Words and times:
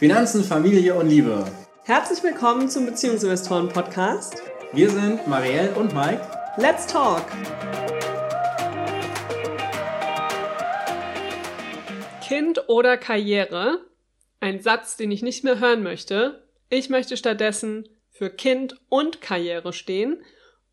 Finanzen, 0.00 0.42
Familie 0.42 0.94
und 0.94 1.10
Liebe. 1.10 1.44
Herzlich 1.84 2.22
willkommen 2.22 2.70
zum 2.70 2.86
Beziehungsinvestoren 2.86 3.68
Podcast. 3.68 4.42
Wir 4.72 4.88
sind 4.88 5.26
Marielle 5.26 5.74
und 5.74 5.92
Mike. 5.92 6.26
Let's 6.56 6.86
talk! 6.86 7.26
Kind 12.26 12.66
oder 12.70 12.96
Karriere? 12.96 13.84
Ein 14.40 14.62
Satz, 14.62 14.96
den 14.96 15.10
ich 15.10 15.20
nicht 15.20 15.44
mehr 15.44 15.60
hören 15.60 15.82
möchte. 15.82 16.48
Ich 16.70 16.88
möchte 16.88 17.18
stattdessen 17.18 17.86
für 18.08 18.30
Kind 18.30 18.80
und 18.88 19.20
Karriere 19.20 19.74
stehen 19.74 20.22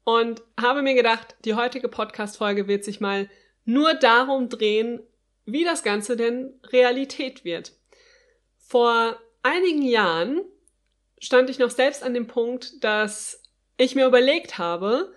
und 0.05 0.41
habe 0.57 0.81
mir 0.81 0.95
gedacht, 0.95 1.35
die 1.44 1.55
heutige 1.55 1.89
Podcast-Folge 1.89 2.70
wird 2.70 2.85
sich 2.85 3.02
mal 3.02 3.30
nur 3.66 3.94
darum 3.94 4.48
drehen, 4.48 5.02
wie 5.44 5.66
das 5.66 5.84
Ganze 5.84 6.16
denn 6.16 6.53
Realität 6.71 7.44
wird. 7.44 7.73
Vor 8.67 9.17
einigen 9.44 9.81
Jahren 9.81 10.41
stand 11.20 11.49
ich 11.49 11.57
noch 11.57 11.70
selbst 11.70 12.03
an 12.03 12.13
dem 12.13 12.27
Punkt, 12.27 12.84
dass 12.84 13.41
ich 13.77 13.95
mir 13.95 14.05
überlegt 14.05 14.57
habe, 14.57 15.13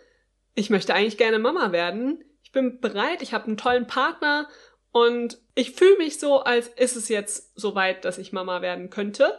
ich 0.54 0.70
möchte 0.70 0.94
eigentlich 0.94 1.18
gerne 1.18 1.40
Mama 1.40 1.72
werden. 1.72 2.24
Ich 2.44 2.52
bin 2.52 2.80
bereit, 2.80 3.22
ich 3.22 3.34
habe 3.34 3.46
einen 3.46 3.56
tollen 3.56 3.88
Partner 3.88 4.48
und 4.92 5.38
ich 5.56 5.72
fühle 5.72 5.96
mich 5.98 6.20
so, 6.20 6.40
als 6.40 6.68
ist 6.68 6.94
es 6.94 7.08
jetzt 7.08 7.58
so 7.58 7.74
weit, 7.74 8.04
dass 8.04 8.18
ich 8.18 8.32
Mama 8.32 8.62
werden 8.62 8.88
könnte. 8.88 9.36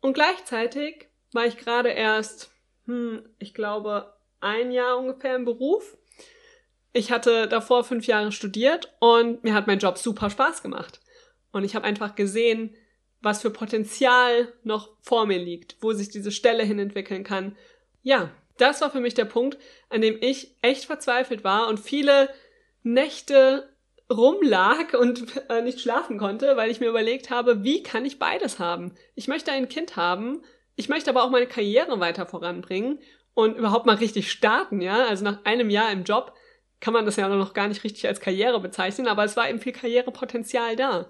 Und 0.00 0.12
gleichzeitig 0.12 1.08
war 1.32 1.44
ich 1.44 1.56
gerade 1.56 1.88
erst, 1.88 2.52
hm, 2.86 3.28
ich 3.40 3.54
glaube, 3.54 4.14
ein 4.40 4.70
Jahr 4.70 4.98
ungefähr 4.98 5.34
im 5.34 5.44
Beruf. 5.44 5.96
Ich 6.92 7.10
hatte 7.10 7.48
davor 7.48 7.82
fünf 7.82 8.06
Jahre 8.06 8.30
studiert 8.30 8.94
und 9.00 9.42
mir 9.42 9.54
hat 9.54 9.66
mein 9.66 9.80
Job 9.80 9.98
super 9.98 10.30
Spaß 10.30 10.62
gemacht. 10.62 11.00
Und 11.50 11.64
ich 11.64 11.74
habe 11.74 11.86
einfach 11.86 12.14
gesehen, 12.14 12.76
was 13.22 13.42
für 13.42 13.50
Potenzial 13.50 14.52
noch 14.64 14.90
vor 15.00 15.26
mir 15.26 15.38
liegt, 15.38 15.76
wo 15.80 15.92
sich 15.92 16.08
diese 16.08 16.32
Stelle 16.32 16.64
hin 16.64 16.78
entwickeln 16.78 17.24
kann. 17.24 17.56
Ja, 18.02 18.30
das 18.58 18.80
war 18.80 18.90
für 18.90 19.00
mich 19.00 19.14
der 19.14 19.24
Punkt, 19.24 19.58
an 19.88 20.00
dem 20.00 20.18
ich 20.20 20.54
echt 20.60 20.84
verzweifelt 20.84 21.44
war 21.44 21.68
und 21.68 21.80
viele 21.80 22.28
Nächte 22.82 23.68
rumlag 24.10 24.94
und 24.98 25.24
äh, 25.48 25.62
nicht 25.62 25.80
schlafen 25.80 26.18
konnte, 26.18 26.56
weil 26.56 26.70
ich 26.70 26.80
mir 26.80 26.88
überlegt 26.88 27.30
habe, 27.30 27.64
wie 27.64 27.82
kann 27.82 28.04
ich 28.04 28.18
beides 28.18 28.58
haben? 28.58 28.94
Ich 29.14 29.28
möchte 29.28 29.52
ein 29.52 29.68
Kind 29.68 29.96
haben, 29.96 30.42
ich 30.76 30.88
möchte 30.88 31.10
aber 31.10 31.22
auch 31.24 31.30
meine 31.30 31.46
Karriere 31.46 32.00
weiter 32.00 32.26
voranbringen 32.26 32.98
und 33.34 33.56
überhaupt 33.56 33.86
mal 33.86 33.96
richtig 33.96 34.30
starten, 34.30 34.80
ja? 34.80 35.06
Also 35.06 35.24
nach 35.24 35.44
einem 35.44 35.70
Jahr 35.70 35.90
im 35.90 36.04
Job 36.04 36.34
kann 36.80 36.92
man 36.92 37.06
das 37.06 37.16
ja 37.16 37.28
noch 37.28 37.54
gar 37.54 37.68
nicht 37.68 37.84
richtig 37.84 38.06
als 38.06 38.20
Karriere 38.20 38.60
bezeichnen, 38.60 39.06
aber 39.06 39.24
es 39.24 39.36
war 39.36 39.48
eben 39.48 39.60
viel 39.60 39.72
Karrierepotenzial 39.72 40.76
da. 40.76 41.06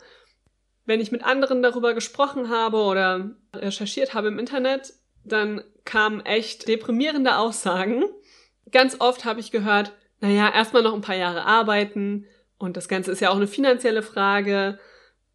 Wenn 0.84 1.00
ich 1.00 1.12
mit 1.12 1.24
anderen 1.24 1.62
darüber 1.62 1.94
gesprochen 1.94 2.48
habe 2.48 2.78
oder 2.78 3.30
recherchiert 3.54 4.14
habe 4.14 4.28
im 4.28 4.38
Internet, 4.38 4.94
dann 5.24 5.62
kamen 5.84 6.24
echt 6.24 6.66
deprimierende 6.68 7.36
Aussagen. 7.36 8.04
Ganz 8.70 8.96
oft 9.00 9.24
habe 9.24 9.40
ich 9.40 9.50
gehört, 9.50 9.92
naja, 10.20 10.52
erstmal 10.52 10.82
noch 10.82 10.94
ein 10.94 11.00
paar 11.00 11.16
Jahre 11.16 11.44
arbeiten 11.44 12.26
und 12.58 12.76
das 12.76 12.88
Ganze 12.88 13.12
ist 13.12 13.20
ja 13.20 13.30
auch 13.30 13.36
eine 13.36 13.46
finanzielle 13.46 14.02
Frage. 14.02 14.78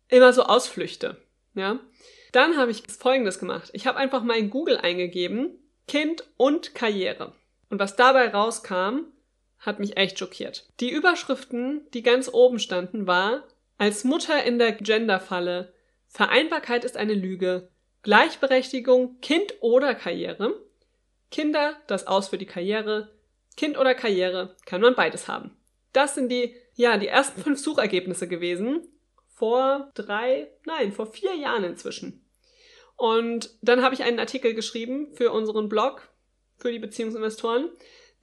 Immer 0.08 0.34
so 0.34 0.44
Ausflüchte, 0.44 1.18
ja. 1.54 1.80
Dann 2.32 2.58
habe 2.58 2.72
ich 2.72 2.84
Folgendes 2.88 3.40
gemacht. 3.40 3.70
Ich 3.74 3.88
habe 3.88 3.98
einfach 3.98 4.24
mal 4.24 4.38
in 4.38 4.50
Google 4.50 4.78
eingegeben, 4.78 5.60
Kind 5.88 6.26
und 6.36 6.76
Karriere. 6.76 7.34
Und 7.70 7.80
was 7.80 7.96
dabei 7.96 8.30
rauskam, 8.30 9.06
hat 9.60 9.80
mich 9.80 9.98
echt 9.98 10.20
schockiert. 10.20 10.70
Die 10.80 10.92
Überschriften, 10.92 11.88
die 11.94 12.04
ganz 12.04 12.30
oben 12.32 12.60
standen, 12.60 13.08
war 13.08 13.44
als 13.78 14.04
Mutter 14.04 14.44
in 14.44 14.58
der 14.58 14.72
Genderfalle, 14.72 15.74
Vereinbarkeit 16.08 16.84
ist 16.84 16.98
eine 16.98 17.14
Lüge, 17.14 17.70
Gleichberechtigung, 18.04 19.20
Kind 19.22 19.56
oder 19.60 19.94
Karriere, 19.94 20.62
Kinder, 21.30 21.76
das 21.88 22.08
Aus 22.08 22.30
für 22.30 22.38
die 22.38 22.46
Karriere, 22.46 23.12
Kind 23.56 23.78
oder 23.78 23.94
Karriere, 23.94 24.56
kann 24.66 24.82
man 24.82 24.96
beides 24.96 25.28
haben. 25.28 25.58
Das 25.94 26.16
sind 26.16 26.30
die, 26.30 26.56
ja, 26.76 26.98
die 26.98 27.08
ersten 27.08 27.42
fünf 27.42 27.60
Suchergebnisse 27.60 28.28
gewesen. 28.28 28.88
Vor 29.34 29.92
drei, 29.94 30.48
nein, 30.66 30.92
vor 30.92 31.12
vier 31.12 31.36
Jahren 31.36 31.64
inzwischen. 31.64 32.26
Und 32.96 33.56
dann 33.62 33.84
habe 33.84 33.94
ich 33.94 34.04
einen 34.04 34.20
Artikel 34.20 34.54
geschrieben 34.54 35.14
für 35.14 35.32
unseren 35.32 35.70
Blog, 35.70 36.10
für 36.58 36.72
die 36.72 36.80
Beziehungsinvestoren. 36.80 37.70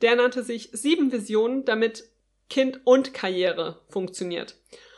Der 0.03 0.17
nannte 0.17 0.43
sich 0.43 0.71
Sieben 0.73 1.13
Visionen, 1.13 1.65
damit 1.65 2.05
Kind 2.51 2.81
und 2.85 3.15
Karriere 3.15 3.81
funktioniert. 3.89 4.57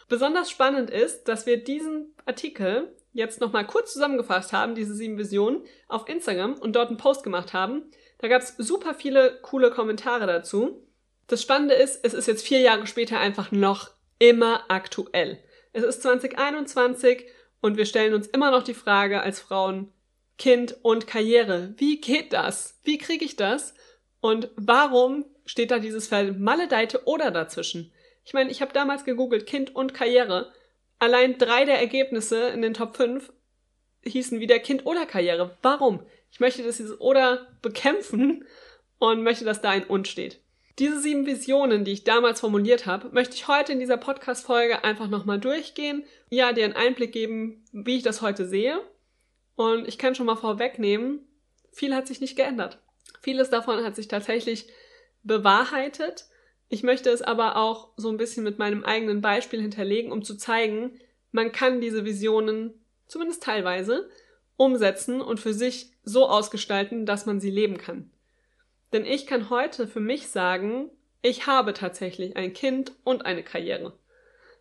Besonders 0.08 0.50
spannend 0.50 0.90
ist, 0.90 1.24
dass 1.24 1.46
wir 1.46 1.62
diesen 1.62 2.14
Artikel 2.24 2.94
jetzt 3.12 3.40
nochmal 3.40 3.66
kurz 3.66 3.92
zusammengefasst 3.92 4.52
haben, 4.52 4.74
diese 4.74 4.94
sieben 4.94 5.18
Visionen, 5.18 5.62
auf 5.88 6.08
Instagram 6.08 6.54
und 6.54 6.76
dort 6.76 6.88
einen 6.88 6.98
Post 6.98 7.24
gemacht 7.24 7.52
haben. 7.52 7.90
Da 8.18 8.28
gab 8.28 8.42
es 8.42 8.54
super 8.56 8.94
viele 8.94 9.40
coole 9.42 9.70
Kommentare 9.70 10.26
dazu. 10.26 10.86
Das 11.26 11.42
Spannende 11.42 11.74
ist, 11.74 12.04
es 12.04 12.14
ist 12.14 12.28
jetzt 12.28 12.46
vier 12.46 12.60
Jahre 12.60 12.86
später 12.86 13.18
einfach 13.18 13.50
noch 13.50 13.90
immer 14.18 14.64
aktuell. 14.68 15.42
Es 15.72 15.82
ist 15.82 16.02
2021 16.02 17.26
und 17.60 17.76
wir 17.76 17.86
stellen 17.86 18.14
uns 18.14 18.28
immer 18.28 18.50
noch 18.50 18.62
die 18.62 18.74
Frage 18.74 19.20
als 19.22 19.40
Frauen, 19.40 19.92
Kind 20.38 20.76
und 20.82 21.06
Karriere. 21.06 21.74
Wie 21.78 22.00
geht 22.00 22.32
das? 22.32 22.78
Wie 22.84 22.98
kriege 22.98 23.24
ich 23.24 23.36
das? 23.36 23.74
Und 24.20 24.50
warum 24.56 25.24
steht 25.46 25.70
da 25.70 25.78
dieses 25.78 26.08
Feld 26.08 26.38
Maledeite 26.38 27.06
oder 27.06 27.30
dazwischen? 27.30 27.92
Ich 28.26 28.34
meine, 28.34 28.50
ich 28.50 28.60
habe 28.60 28.72
damals 28.72 29.04
gegoogelt 29.04 29.46
Kind 29.46 29.74
und 29.76 29.94
Karriere. 29.94 30.52
Allein 30.98 31.38
drei 31.38 31.64
der 31.64 31.78
Ergebnisse 31.78 32.48
in 32.48 32.60
den 32.60 32.74
Top 32.74 32.96
5 32.96 33.32
hießen 34.02 34.40
wieder 34.40 34.58
Kind 34.58 34.84
oder 34.84 35.06
Karriere. 35.06 35.56
Warum? 35.62 36.02
Ich 36.32 36.40
möchte 36.40 36.64
das 36.64 36.78
dieses 36.78 37.00
oder 37.00 37.46
bekämpfen 37.62 38.44
und 38.98 39.22
möchte, 39.22 39.44
dass 39.44 39.62
da 39.62 39.70
ein 39.70 39.84
und 39.84 40.08
steht. 40.08 40.40
Diese 40.80 41.00
sieben 41.00 41.24
Visionen, 41.24 41.84
die 41.84 41.92
ich 41.92 42.04
damals 42.04 42.40
formuliert 42.40 42.84
habe, 42.84 43.08
möchte 43.10 43.36
ich 43.36 43.46
heute 43.46 43.72
in 43.72 43.78
dieser 43.78 43.96
Podcast-Folge 43.96 44.82
einfach 44.82 45.08
nochmal 45.08 45.38
durchgehen, 45.38 46.04
ja, 46.28 46.52
dir 46.52 46.64
einen 46.64 46.74
Einblick 46.74 47.12
geben, 47.12 47.64
wie 47.72 47.98
ich 47.98 48.02
das 48.02 48.22
heute 48.22 48.46
sehe. 48.46 48.80
Und 49.54 49.86
ich 49.86 49.98
kann 49.98 50.16
schon 50.16 50.26
mal 50.26 50.36
vorwegnehmen, 50.36 51.26
viel 51.72 51.94
hat 51.94 52.08
sich 52.08 52.20
nicht 52.20 52.36
geändert. 52.36 52.78
Vieles 53.22 53.50
davon 53.50 53.84
hat 53.84 53.94
sich 53.94 54.08
tatsächlich 54.08 54.66
bewahrheitet. 55.22 56.26
Ich 56.68 56.82
möchte 56.82 57.10
es 57.10 57.22
aber 57.22 57.56
auch 57.56 57.90
so 57.96 58.08
ein 58.08 58.16
bisschen 58.16 58.44
mit 58.44 58.58
meinem 58.58 58.84
eigenen 58.84 59.20
Beispiel 59.20 59.60
hinterlegen, 59.60 60.10
um 60.10 60.22
zu 60.22 60.36
zeigen, 60.36 60.98
man 61.30 61.52
kann 61.52 61.80
diese 61.80 62.04
Visionen, 62.04 62.74
zumindest 63.06 63.42
teilweise, 63.42 64.08
umsetzen 64.56 65.20
und 65.20 65.38
für 65.38 65.52
sich 65.52 65.92
so 66.02 66.28
ausgestalten, 66.28 67.06
dass 67.06 67.26
man 67.26 67.40
sie 67.40 67.50
leben 67.50 67.78
kann. 67.78 68.10
Denn 68.92 69.04
ich 69.04 69.26
kann 69.26 69.50
heute 69.50 69.86
für 69.86 70.00
mich 70.00 70.28
sagen, 70.28 70.90
ich 71.22 71.46
habe 71.46 71.74
tatsächlich 71.74 72.36
ein 72.36 72.52
Kind 72.52 72.92
und 73.04 73.26
eine 73.26 73.42
Karriere. 73.42 73.98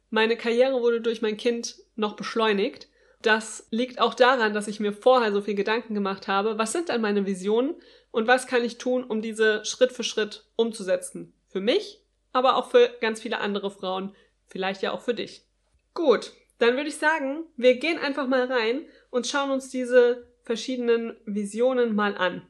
Meine 0.10 0.38
Karriere 0.38 0.82
wurde 0.82 1.02
durch 1.02 1.22
mein 1.22 1.38
Kind 1.38 1.78
noch 1.96 2.16
beschleunigt. 2.16 2.90
Das 3.22 3.68
liegt 3.72 4.00
auch 4.00 4.14
daran, 4.14 4.54
dass 4.54 4.68
ich 4.68 4.80
mir 4.80 4.94
vorher 4.94 5.32
so 5.32 5.42
viel 5.42 5.56
Gedanken 5.56 5.94
gemacht 5.94 6.28
habe, 6.28 6.58
was 6.58 6.72
sind 6.72 6.90
denn 6.90 7.02
meine 7.02 7.26
Visionen 7.26 7.76
und 8.12 8.28
was 8.28 8.48
kann 8.48 8.64
ich 8.64 8.78
tun, 8.78 9.04
um 9.04 9.22
diese 9.22 9.64
Schritt 9.66 9.92
für 9.92 10.04
Schritt 10.04 10.46
umzusetzen. 10.56 11.35
Für 11.56 11.62
mich, 11.62 12.02
aber 12.34 12.58
auch 12.58 12.70
für 12.70 12.98
ganz 13.00 13.22
viele 13.22 13.40
andere 13.40 13.72
Frauen, 13.72 14.14
vielleicht 14.46 14.82
ja 14.82 14.92
auch 14.92 15.00
für 15.00 15.14
dich. 15.14 15.46
Gut, 15.94 16.34
dann 16.58 16.76
würde 16.76 16.90
ich 16.90 16.98
sagen, 16.98 17.46
wir 17.56 17.78
gehen 17.78 17.98
einfach 17.98 18.28
mal 18.28 18.52
rein 18.52 18.86
und 19.10 19.26
schauen 19.26 19.52
uns 19.52 19.70
diese 19.70 20.28
verschiedenen 20.44 21.16
Visionen 21.24 21.96
mal 21.96 22.18
an. 22.18 22.46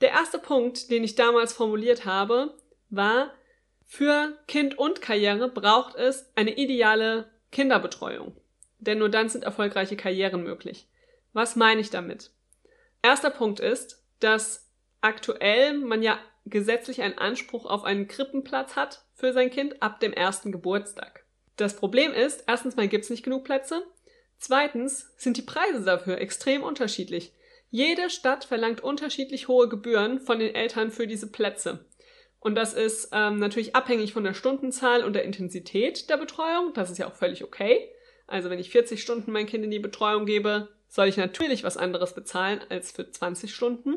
Der 0.00 0.10
erste 0.10 0.38
Punkt, 0.38 0.92
den 0.92 1.02
ich 1.02 1.16
damals 1.16 1.54
formuliert 1.54 2.04
habe, 2.04 2.56
war, 2.88 3.34
für 3.84 4.38
Kind 4.46 4.78
und 4.78 5.02
Karriere 5.02 5.48
braucht 5.48 5.96
es 5.96 6.30
eine 6.36 6.56
ideale 6.56 7.28
Kinderbetreuung. 7.50 8.40
Denn 8.78 8.98
nur 8.98 9.08
dann 9.08 9.28
sind 9.28 9.42
erfolgreiche 9.42 9.96
Karrieren 9.96 10.44
möglich. 10.44 10.88
Was 11.32 11.56
meine 11.56 11.80
ich 11.80 11.90
damit? 11.90 12.30
Erster 13.02 13.30
Punkt 13.30 13.58
ist, 13.58 14.06
dass 14.20 14.70
aktuell 15.00 15.76
man 15.78 16.04
ja 16.04 16.20
gesetzlich 16.46 17.02
einen 17.02 17.18
Anspruch 17.18 17.66
auf 17.66 17.84
einen 17.84 18.08
Krippenplatz 18.08 18.76
hat 18.76 19.04
für 19.14 19.32
sein 19.32 19.50
Kind 19.50 19.82
ab 19.82 20.00
dem 20.00 20.12
ersten 20.12 20.52
Geburtstag. 20.52 21.24
Das 21.56 21.76
Problem 21.76 22.12
ist, 22.12 22.44
erstens 22.46 22.76
mal 22.76 22.88
gibt 22.88 23.04
es 23.04 23.10
nicht 23.10 23.22
genug 23.22 23.44
Plätze. 23.44 23.82
Zweitens 24.38 25.12
sind 25.16 25.36
die 25.36 25.42
Preise 25.42 25.82
dafür 25.82 26.18
extrem 26.18 26.62
unterschiedlich. 26.62 27.32
Jede 27.70 28.10
Stadt 28.10 28.44
verlangt 28.44 28.82
unterschiedlich 28.82 29.48
hohe 29.48 29.68
Gebühren 29.68 30.20
von 30.20 30.38
den 30.38 30.54
Eltern 30.54 30.90
für 30.90 31.06
diese 31.06 31.30
Plätze. 31.30 31.84
Und 32.38 32.54
das 32.54 32.74
ist 32.74 33.08
ähm, 33.12 33.38
natürlich 33.38 33.74
abhängig 33.74 34.12
von 34.12 34.22
der 34.22 34.34
Stundenzahl 34.34 35.02
und 35.02 35.14
der 35.14 35.24
Intensität 35.24 36.08
der 36.10 36.16
Betreuung. 36.16 36.72
Das 36.74 36.90
ist 36.90 36.98
ja 36.98 37.08
auch 37.08 37.14
völlig 37.14 37.42
okay. 37.42 37.88
Also 38.26 38.50
wenn 38.50 38.58
ich 38.58 38.70
40 38.70 39.02
Stunden 39.02 39.32
mein 39.32 39.46
Kind 39.46 39.64
in 39.64 39.70
die 39.70 39.78
Betreuung 39.78 40.26
gebe, 40.26 40.68
soll 40.88 41.08
ich 41.08 41.16
natürlich 41.16 41.64
was 41.64 41.76
anderes 41.76 42.14
bezahlen 42.14 42.60
als 42.68 42.92
für 42.92 43.10
20 43.10 43.54
Stunden. 43.54 43.96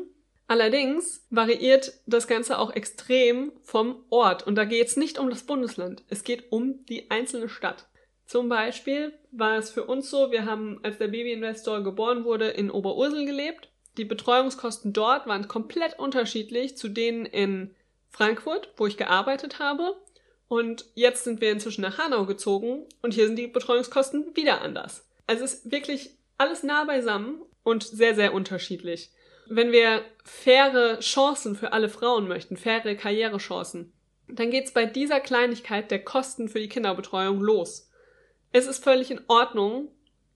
Allerdings 0.50 1.24
variiert 1.30 1.92
das 2.06 2.26
Ganze 2.26 2.58
auch 2.58 2.72
extrem 2.72 3.52
vom 3.62 4.04
Ort. 4.10 4.44
Und 4.44 4.56
da 4.56 4.64
geht 4.64 4.88
es 4.88 4.96
nicht 4.96 5.16
um 5.16 5.30
das 5.30 5.44
Bundesland. 5.44 6.02
Es 6.08 6.24
geht 6.24 6.50
um 6.50 6.84
die 6.86 7.08
einzelne 7.08 7.48
Stadt. 7.48 7.86
Zum 8.26 8.48
Beispiel 8.48 9.12
war 9.30 9.58
es 9.58 9.70
für 9.70 9.84
uns 9.84 10.10
so, 10.10 10.32
wir 10.32 10.46
haben, 10.46 10.80
als 10.82 10.98
der 10.98 11.06
Babyinvestor 11.06 11.84
geboren 11.84 12.24
wurde, 12.24 12.48
in 12.48 12.68
Oberursel 12.68 13.26
gelebt. 13.26 13.70
Die 13.96 14.04
Betreuungskosten 14.04 14.92
dort 14.92 15.28
waren 15.28 15.46
komplett 15.46 16.00
unterschiedlich 16.00 16.76
zu 16.76 16.88
denen 16.88 17.26
in 17.26 17.72
Frankfurt, 18.08 18.72
wo 18.76 18.88
ich 18.88 18.96
gearbeitet 18.96 19.60
habe. 19.60 20.00
Und 20.48 20.84
jetzt 20.96 21.22
sind 21.22 21.40
wir 21.40 21.52
inzwischen 21.52 21.82
nach 21.82 21.98
Hanau 21.98 22.26
gezogen 22.26 22.88
und 23.02 23.14
hier 23.14 23.28
sind 23.28 23.36
die 23.36 23.46
Betreuungskosten 23.46 24.34
wieder 24.34 24.62
anders. 24.62 25.08
Also 25.28 25.44
es 25.44 25.54
ist 25.54 25.70
wirklich 25.70 26.10
alles 26.38 26.64
nah 26.64 26.82
beisammen 26.82 27.40
und 27.62 27.84
sehr, 27.84 28.16
sehr 28.16 28.34
unterschiedlich. 28.34 29.10
Wenn 29.52 29.72
wir 29.72 30.04
faire 30.22 31.00
Chancen 31.00 31.56
für 31.56 31.72
alle 31.72 31.88
Frauen 31.88 32.28
möchten, 32.28 32.56
faire 32.56 32.94
Karrierechancen, 32.94 33.92
dann 34.28 34.52
geht's 34.52 34.72
bei 34.72 34.86
dieser 34.86 35.18
Kleinigkeit 35.18 35.90
der 35.90 36.04
Kosten 36.04 36.48
für 36.48 36.60
die 36.60 36.68
Kinderbetreuung 36.68 37.40
los. 37.40 37.90
Es 38.52 38.68
ist 38.68 38.84
völlig 38.84 39.10
in 39.10 39.20
Ordnung, 39.26 39.88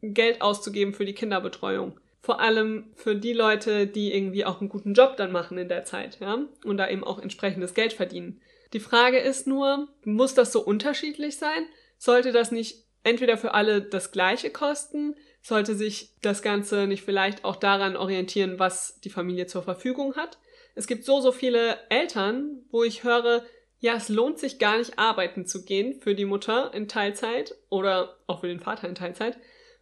Geld 0.03 0.43
auszugeben 0.43 0.95
für 0.95 1.05
die 1.05 1.15
Kinderbetreuung. 1.15 2.01
Vor 2.23 2.41
allem 2.41 2.91
für 2.97 3.15
die 3.15 3.35
Leute, 3.35 3.87
die 3.87 4.13
irgendwie 4.13 4.45
auch 4.45 4.61
einen 4.61 4.69
guten 4.69 4.95
Job 4.95 5.17
dann 5.17 5.31
machen 5.31 5.59
in 5.59 5.69
der 5.69 5.85
Zeit, 5.85 6.19
ja, 6.19 6.39
und 6.65 6.77
da 6.77 6.89
eben 6.89 7.05
auch 7.05 7.21
entsprechendes 7.21 7.75
Geld 7.75 7.93
verdienen. 7.93 8.41
Die 8.73 8.81
Frage 8.81 9.19
ist 9.19 9.47
nur, 9.47 9.87
muss 10.03 10.35
das 10.35 10.51
so 10.51 10.61
unterschiedlich 10.61 11.37
sein? 11.37 11.67
Sollte 11.99 12.33
das 12.33 12.51
nicht 12.51 12.83
entweder 13.05 13.37
für 13.37 13.55
alle 13.55 13.81
das 13.81 14.11
gleiche 14.11 14.51
kosten? 14.51 15.15
Sollte 15.47 15.75
sich 15.75 16.15
das 16.23 16.41
Ganze 16.41 16.87
nicht 16.87 17.03
vielleicht 17.03 17.45
auch 17.45 17.57
daran 17.57 17.99
orientieren, 17.99 18.59
was 18.59 18.99
die 19.01 19.11
Familie 19.11 19.47
zur 19.47 19.63
Verfügung 19.63 20.17
hat? 20.17 20.39
Es 20.75 20.87
gibt 20.87 21.05
so, 21.05 21.21
so 21.21 21.33
viele 21.33 21.77
Eltern, 21.91 22.63
wo 22.71 22.83
ich 22.83 23.05
höre, 23.05 23.45
ja, 23.79 23.95
es 23.95 24.09
lohnt 24.09 24.39
sich 24.39 24.59
gar 24.59 24.79
nicht 24.79 24.99
arbeiten 24.99 25.45
zu 25.45 25.67
gehen 25.67 26.01
für 26.01 26.15
die 26.15 26.25
Mutter 26.25 26.73
in 26.73 26.89
Teilzeit 26.89 27.57
oder 27.69 28.17
auch 28.27 28.41
für 28.41 28.49
den 28.49 28.61
Vater 28.61 28.89
in 28.89 28.95
Teilzeit, 28.95 29.37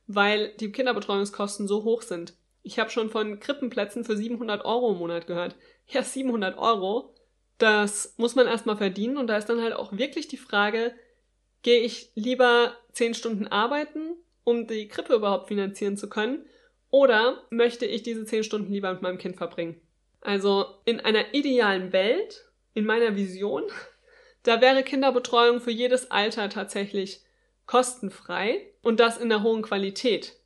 weil 0.09 0.53
die 0.57 0.73
Kinderbetreuungskosten 0.73 1.69
so 1.69 1.85
hoch 1.85 2.03
sind. 2.03 2.35
Ich 2.65 2.81
habe 2.81 2.91
schon 2.91 3.09
von 3.09 3.39
Krippenplätzen 3.39 4.05
für 4.05 4.17
700 4.17 4.65
Euro 4.65 4.91
im 4.91 4.99
Monat 4.99 5.29
gehört. 5.29 5.55
Ja, 5.87 6.03
700 6.03 6.59
Euro, 6.59 7.15
das 7.59 8.15
muss 8.17 8.35
man 8.35 8.49
erstmal 8.49 8.77
verdienen 8.77 9.17
und 9.17 9.29
da 9.29 9.37
ist 9.37 9.49
dann 9.49 9.63
halt 9.63 9.75
auch 9.75 9.93
wirklich 9.93 10.27
die 10.27 10.39
Frage, 10.39 10.93
gehe 11.63 11.83
ich 11.83 12.11
lieber 12.17 12.75
10 12.95 13.15
Stunden 13.15 13.47
arbeiten, 13.47 14.17
um 14.45 14.67
die 14.67 14.89
Krippe 14.89 15.15
überhaupt 15.15 15.49
finanzieren 15.49 15.97
zu 15.97 16.09
können, 16.09 16.47
oder 16.91 17.43
möchte 17.51 17.87
ich 17.87 18.03
diese 18.03 18.25
10 18.25 18.45
Stunden 18.45 18.73
lieber 18.73 18.93
mit 18.93 19.03
meinem 19.03 19.19
Kind 19.19 19.37
verbringen? 19.37 19.81
Also 20.21 20.67
in 20.85 21.01
einer 21.01 21.35
idealen 21.35 21.93
Welt, 21.93 22.51
in 22.75 22.85
meiner 22.85 23.17
Vision, 23.17 23.65
da 24.43 24.61
wäre 24.61 24.83
Kinderbetreuung 24.83 25.61
für 25.61 25.71
jedes 25.71 26.11
Alter 26.11 26.49
tatsächlich 26.49 27.23
kostenfrei 27.67 28.67
und 28.83 29.01
das 29.01 29.17
in 29.17 29.33
einer 29.33 29.43
hohen 29.43 29.63
Qualität. 29.63 30.37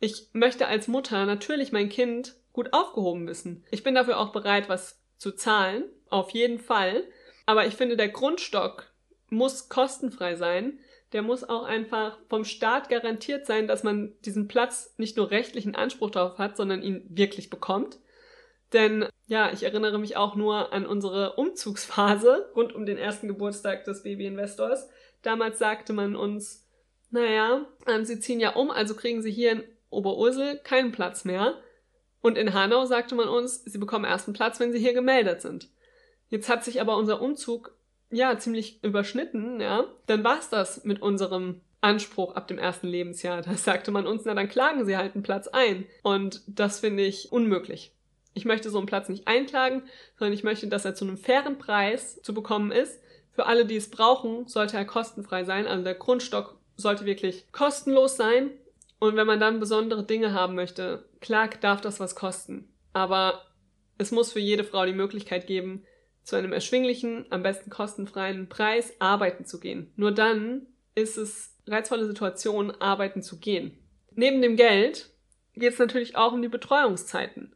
Ich 0.00 0.28
möchte 0.32 0.66
als 0.66 0.88
Mutter 0.88 1.26
natürlich 1.26 1.72
mein 1.72 1.88
Kind 1.88 2.34
gut 2.52 2.72
aufgehoben 2.72 3.26
wissen. 3.26 3.64
Ich 3.70 3.82
bin 3.82 3.94
dafür 3.94 4.18
auch 4.18 4.32
bereit, 4.32 4.68
was 4.68 5.00
zu 5.18 5.32
zahlen, 5.32 5.84
auf 6.08 6.30
jeden 6.30 6.58
Fall. 6.58 7.04
Aber 7.46 7.66
ich 7.66 7.74
finde, 7.74 7.96
der 7.96 8.08
Grundstock 8.08 8.90
muss 9.30 9.68
kostenfrei 9.68 10.36
sein. 10.36 10.78
Der 11.14 11.22
muss 11.22 11.48
auch 11.48 11.62
einfach 11.62 12.18
vom 12.28 12.44
Staat 12.44 12.88
garantiert 12.88 13.46
sein, 13.46 13.68
dass 13.68 13.84
man 13.84 14.12
diesen 14.24 14.48
Platz 14.48 14.94
nicht 14.98 15.16
nur 15.16 15.30
rechtlichen 15.30 15.76
Anspruch 15.76 16.10
darauf 16.10 16.38
hat, 16.38 16.56
sondern 16.56 16.82
ihn 16.82 17.06
wirklich 17.08 17.50
bekommt. 17.50 17.98
Denn 18.72 19.06
ja, 19.28 19.52
ich 19.52 19.62
erinnere 19.62 20.00
mich 20.00 20.16
auch 20.16 20.34
nur 20.34 20.72
an 20.72 20.84
unsere 20.84 21.34
Umzugsphase 21.34 22.50
rund 22.56 22.74
um 22.74 22.84
den 22.84 22.98
ersten 22.98 23.28
Geburtstag 23.28 23.84
des 23.84 24.02
Baby-Investors. 24.02 24.88
Damals 25.22 25.60
sagte 25.60 25.92
man 25.92 26.16
uns, 26.16 26.68
naja, 27.10 27.64
ähm, 27.86 28.04
Sie 28.04 28.18
ziehen 28.18 28.40
ja 28.40 28.56
um, 28.56 28.72
also 28.72 28.96
kriegen 28.96 29.22
Sie 29.22 29.30
hier 29.30 29.52
in 29.52 29.64
Oberursel 29.90 30.58
keinen 30.64 30.90
Platz 30.90 31.24
mehr. 31.24 31.54
Und 32.22 32.36
in 32.36 32.54
Hanau 32.54 32.86
sagte 32.86 33.14
man 33.14 33.28
uns, 33.28 33.62
Sie 33.62 33.78
bekommen 33.78 34.04
erst 34.04 34.26
einen 34.26 34.34
Platz, 34.34 34.58
wenn 34.58 34.72
Sie 34.72 34.80
hier 34.80 34.94
gemeldet 34.94 35.42
sind. 35.42 35.68
Jetzt 36.28 36.48
hat 36.48 36.64
sich 36.64 36.80
aber 36.80 36.96
unser 36.96 37.22
Umzug 37.22 37.76
ja 38.14 38.38
ziemlich 38.38 38.82
überschnitten, 38.82 39.60
ja. 39.60 39.84
Dann 40.06 40.24
war's 40.24 40.50
das 40.50 40.84
mit 40.84 41.02
unserem 41.02 41.60
Anspruch 41.80 42.34
ab 42.34 42.48
dem 42.48 42.58
ersten 42.58 42.88
Lebensjahr. 42.88 43.42
Da 43.42 43.54
sagte 43.54 43.90
man 43.90 44.06
uns, 44.06 44.22
na 44.24 44.34
dann 44.34 44.48
klagen 44.48 44.84
Sie 44.84 44.96
halt 44.96 45.14
einen 45.14 45.22
Platz 45.22 45.48
ein. 45.48 45.86
Und 46.02 46.42
das 46.46 46.80
finde 46.80 47.04
ich 47.04 47.30
unmöglich. 47.30 47.92
Ich 48.32 48.44
möchte 48.44 48.70
so 48.70 48.78
einen 48.78 48.86
Platz 48.86 49.08
nicht 49.08 49.28
einklagen, 49.28 49.82
sondern 50.18 50.32
ich 50.32 50.42
möchte, 50.42 50.66
dass 50.66 50.84
er 50.84 50.94
zu 50.94 51.04
einem 51.04 51.18
fairen 51.18 51.58
Preis 51.58 52.20
zu 52.22 52.34
bekommen 52.34 52.72
ist. 52.72 53.00
Für 53.32 53.46
alle, 53.46 53.66
die 53.66 53.76
es 53.76 53.90
brauchen, 53.90 54.48
sollte 54.48 54.76
er 54.76 54.84
kostenfrei 54.84 55.44
sein. 55.44 55.66
Also 55.66 55.84
der 55.84 55.94
Grundstock 55.94 56.58
sollte 56.76 57.04
wirklich 57.04 57.50
kostenlos 57.52 58.16
sein. 58.16 58.50
Und 58.98 59.16
wenn 59.16 59.26
man 59.26 59.40
dann 59.40 59.60
besondere 59.60 60.04
Dinge 60.04 60.32
haben 60.32 60.54
möchte, 60.54 61.04
klar 61.20 61.48
darf 61.60 61.80
das 61.80 62.00
was 62.00 62.14
kosten. 62.14 62.68
Aber 62.92 63.42
es 63.98 64.10
muss 64.10 64.32
für 64.32 64.40
jede 64.40 64.64
Frau 64.64 64.86
die 64.86 64.92
Möglichkeit 64.92 65.46
geben, 65.46 65.84
zu 66.24 66.36
einem 66.36 66.52
erschwinglichen, 66.52 67.26
am 67.30 67.42
besten 67.42 67.70
kostenfreien 67.70 68.48
Preis 68.48 68.92
arbeiten 68.98 69.44
zu 69.44 69.60
gehen. 69.60 69.92
Nur 69.96 70.12
dann 70.12 70.66
ist 70.94 71.16
es 71.16 71.54
reizvolle 71.66 72.06
Situation, 72.06 72.72
arbeiten 72.72 73.22
zu 73.22 73.38
gehen. 73.38 73.78
Neben 74.14 74.42
dem 74.42 74.56
Geld 74.56 75.10
geht 75.54 75.74
es 75.74 75.78
natürlich 75.78 76.16
auch 76.16 76.32
um 76.32 76.42
die 76.42 76.48
Betreuungszeiten 76.48 77.54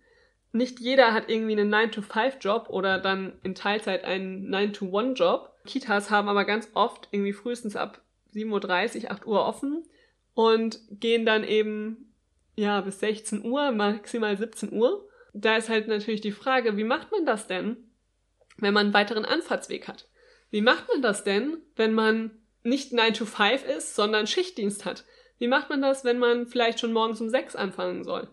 nicht 0.52 0.80
jeder 0.80 1.12
hat 1.12 1.28
irgendwie 1.28 1.52
einen 1.52 1.72
9-to-5-Job 1.72 2.68
oder 2.70 2.98
dann 2.98 3.34
in 3.42 3.54
Teilzeit 3.54 4.04
einen 4.04 4.52
9-to-1-Job. 4.54 5.52
Kitas 5.66 6.10
haben 6.10 6.28
aber 6.28 6.44
ganz 6.44 6.70
oft 6.74 7.08
irgendwie 7.10 7.32
frühestens 7.32 7.76
ab 7.76 8.00
7.30 8.34 9.04
Uhr, 9.04 9.10
8 9.10 9.26
Uhr 9.26 9.46
offen 9.46 9.84
und 10.34 10.80
gehen 10.90 11.26
dann 11.26 11.44
eben 11.44 12.14
ja 12.56 12.80
bis 12.80 13.00
16 13.00 13.44
Uhr, 13.44 13.70
maximal 13.72 14.36
17 14.36 14.72
Uhr. 14.72 15.06
Da 15.34 15.56
ist 15.56 15.68
halt 15.68 15.88
natürlich 15.88 16.20
die 16.20 16.32
Frage, 16.32 16.76
wie 16.76 16.84
macht 16.84 17.10
man 17.12 17.26
das 17.26 17.46
denn, 17.46 17.76
wenn 18.58 18.75
man 18.75 18.87
einen 18.87 18.94
weiteren 18.94 19.25
Anfahrtsweg 19.25 19.88
hat? 19.88 20.08
Wie 20.50 20.60
macht 20.60 20.88
man 20.88 21.02
das 21.02 21.25
denn, 21.25 21.58
wenn 21.76 21.94
man 21.94 22.31
nicht 22.62 22.93
9 22.93 23.14
to 23.14 23.25
5 23.25 23.64
ist, 23.64 23.94
sondern 23.94 24.26
Schichtdienst 24.26 24.84
hat? 24.84 25.05
Wie 25.38 25.49
macht 25.49 25.70
man 25.70 25.82
das, 25.82 26.05
wenn 26.05 26.19
man 26.19 26.46
vielleicht 26.46 26.81
schon 26.81 26.93
morgens 26.93 27.20
um 27.20 27.28
6 27.28 27.56
anfangen 27.56 28.05
soll? 28.05 28.28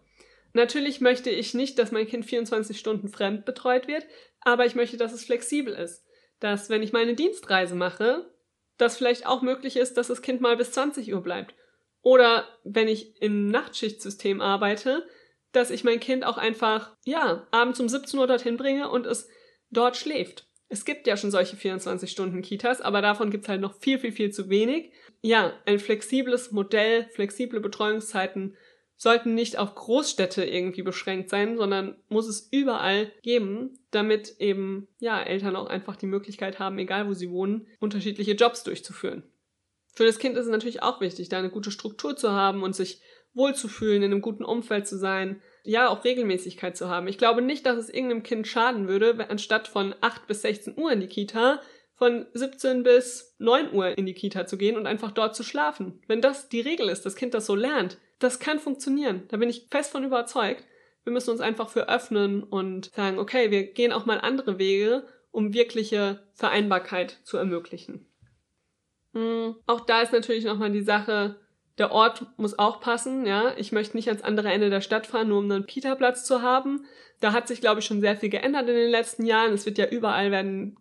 Natürlich 0.54 1.02
möchte 1.02 1.30
ich 1.30 1.54
nicht, 1.54 1.78
dass 1.78 1.92
mein 1.92 2.08
Kind 2.08 2.26
24 2.26 2.80
Stunden 2.80 3.10
fremd 3.10 3.46
betreut 3.46 3.88
wird, 3.88 4.06
aber 4.42 4.66
ich 4.66 4.76
möchte, 4.76 4.98
dass 4.98 5.12
es 5.12 5.26
flexibel 5.26 5.74
ist. 5.74 6.06
Dass, 6.40 6.70
wenn 6.70 6.82
ich 6.82 6.94
meine 6.94 7.14
Dienstreise 7.14 7.76
mache, 7.76 8.32
das 8.78 8.98
vielleicht 8.98 9.26
auch 9.26 9.42
möglich 9.42 9.78
ist, 9.78 9.96
dass 9.98 10.08
das 10.08 10.22
Kind 10.22 10.42
mal 10.42 10.58
bis 10.58 10.72
20 10.72 11.14
Uhr 11.14 11.22
bleibt. 11.22 11.56
Oder 12.02 12.48
wenn 12.64 12.88
ich 12.88 13.22
im 13.22 13.48
Nachtschichtsystem 13.48 14.42
arbeite, 14.42 15.08
dass 15.52 15.72
ich 15.72 15.84
mein 15.84 16.00
Kind 16.00 16.26
auch 16.26 16.38
einfach, 16.38 16.96
ja, 17.04 17.48
abends 17.52 17.80
um 17.80 17.90
17 17.90 18.20
Uhr 18.20 18.28
dorthin 18.28 18.58
bringe 18.58 18.90
und 18.90 19.06
es 19.06 19.28
dort 19.72 19.98
schläft. 19.98 20.48
Es 20.68 20.84
gibt 20.84 21.08
ja 21.08 21.16
schon 21.16 21.32
solche 21.32 21.56
24-Stunden-Kitas, 21.56 22.82
aber 22.82 23.02
davon 23.02 23.30
gibt 23.30 23.46
es 23.46 23.50
halt 23.50 23.62
noch 23.62 23.80
viel, 23.80 24.00
viel, 24.00 24.12
viel 24.12 24.32
zu 24.32 24.50
wenig. 24.50 24.92
Ja, 25.22 25.54
ein 25.66 25.80
flexibles 25.80 26.52
Modell, 26.52 27.08
flexible 27.14 27.60
Betreuungszeiten 27.60 28.56
sollten 28.98 29.36
nicht 29.36 29.58
auf 29.58 29.76
Großstädte 29.76 30.44
irgendwie 30.44 30.82
beschränkt 30.82 31.30
sein, 31.30 31.58
sondern 31.58 31.98
muss 32.08 32.28
es 32.28 32.48
überall 32.52 33.12
geben, 33.22 33.78
damit 33.92 34.36
eben, 34.40 34.88
ja, 35.00 35.22
Eltern 35.22 35.56
auch 35.56 35.68
einfach 35.68 35.98
die 35.98 36.06
Möglichkeit 36.06 36.60
haben, 36.60 36.80
egal 36.80 37.08
wo 37.08 37.14
sie 37.14 37.30
wohnen, 37.30 37.68
unterschiedliche 37.80 38.34
Jobs 38.34 38.64
durchzuführen. 38.64 39.24
Für 39.94 40.06
das 40.06 40.20
Kind 40.20 40.38
ist 40.38 40.46
es 40.46 40.52
natürlich 40.52 40.82
auch 40.82 41.02
wichtig, 41.02 41.30
da 41.30 41.40
eine 41.40 41.50
gute 41.50 41.72
Struktur 41.72 42.16
zu 42.16 42.32
haben 42.32 42.64
und 42.64 42.76
sich 42.76 43.02
wohlzufühlen, 43.34 44.02
in 44.02 44.12
einem 44.12 44.22
guten 44.22 44.46
Umfeld 44.46 44.88
zu 44.88 44.98
sein, 44.98 45.42
ja, 45.66 45.90
auch 45.90 46.04
Regelmäßigkeit 46.04 46.78
zu 46.78 46.90
haben. 46.90 47.08
Ich 47.08 47.18
glaube 47.18 47.42
nicht, 47.42 47.66
dass 47.66 47.78
es 47.78 47.90
irgendeinem 47.90 48.24
Kind 48.24 48.48
schaden 48.48 48.88
würde, 48.88 49.30
anstatt 49.30 49.68
von 49.68 49.96
8 50.02 50.28
bis 50.28 50.42
16 50.42 50.78
Uhr 50.78 50.92
in 50.92 51.00
die 51.00 51.08
Kita, 51.08 51.60
von 51.96 52.26
17 52.34 52.84
bis 52.84 53.36
9 53.40 53.74
Uhr 53.74 53.98
in 53.98 54.06
die 54.06 54.14
Kita 54.14 54.46
zu 54.46 54.58
gehen 54.58 54.78
und 54.78 54.86
einfach 54.86 55.12
dort 55.12 55.36
zu 55.36 55.44
schlafen. 55.44 56.02
Wenn 56.08 56.22
das 56.22 56.50
die 56.50 56.62
Regel 56.62 56.90
ist, 56.90 57.06
das 57.06 57.16
Kind 57.16 57.34
das 57.34 57.46
so 57.46 57.56
lernt, 57.56 57.98
das 58.20 58.40
kann 58.40 58.60
funktionieren. 58.60 59.24
Da 59.30 59.38
bin 59.38 59.50
ich 59.50 59.68
fest 59.72 59.92
von 59.92 60.04
überzeugt. 60.04 60.66
Wir 61.04 61.14
müssen 61.14 61.32
uns 61.32 61.42
einfach 61.42 61.70
für 61.70 61.88
öffnen 61.88 62.44
und 62.44 62.92
sagen, 62.96 63.20
okay, 63.20 63.52
wir 63.52 63.64
gehen 63.64 63.94
auch 63.94 64.06
mal 64.06 64.20
andere 64.20 64.58
Wege, 64.58 65.06
um 65.32 65.54
wirkliche 65.54 66.24
Vereinbarkeit 66.34 67.20
zu 67.24 67.38
ermöglichen. 67.38 68.08
Hm, 69.14 69.56
auch 69.66 69.82
da 69.82 70.02
ist 70.02 70.12
natürlich 70.12 70.44
nochmal 70.44 70.72
die 70.72 70.82
Sache, 70.82 71.40
der 71.78 71.92
Ort 71.92 72.26
muss 72.38 72.58
auch 72.58 72.80
passen, 72.80 73.26
ja. 73.26 73.54
Ich 73.58 73.72
möchte 73.72 73.98
nicht 73.98 74.08
ans 74.08 74.24
andere 74.24 74.52
Ende 74.52 74.70
der 74.70 74.82
Stadt 74.82 75.08
fahren, 75.08 75.28
nur 75.30 75.40
um 75.40 75.52
einen 75.52 75.66
Kita-Platz 75.66 76.24
zu 76.24 76.42
haben. 76.42 76.86
Da 77.20 77.34
hat 77.34 77.48
sich, 77.48 77.62
glaube 77.62 77.80
ich, 77.80 77.86
schon 77.86 78.02
sehr 78.02 78.16
viel 78.16 78.30
geändert 78.30 78.70
in 78.70 78.76
den 78.76 78.92
letzten 78.92 79.26
Jahren. 79.26 79.54
Es 79.54 79.66
wird 79.66 79.78
ja 79.78 79.88
überall 79.88 80.32
werden 80.32 80.78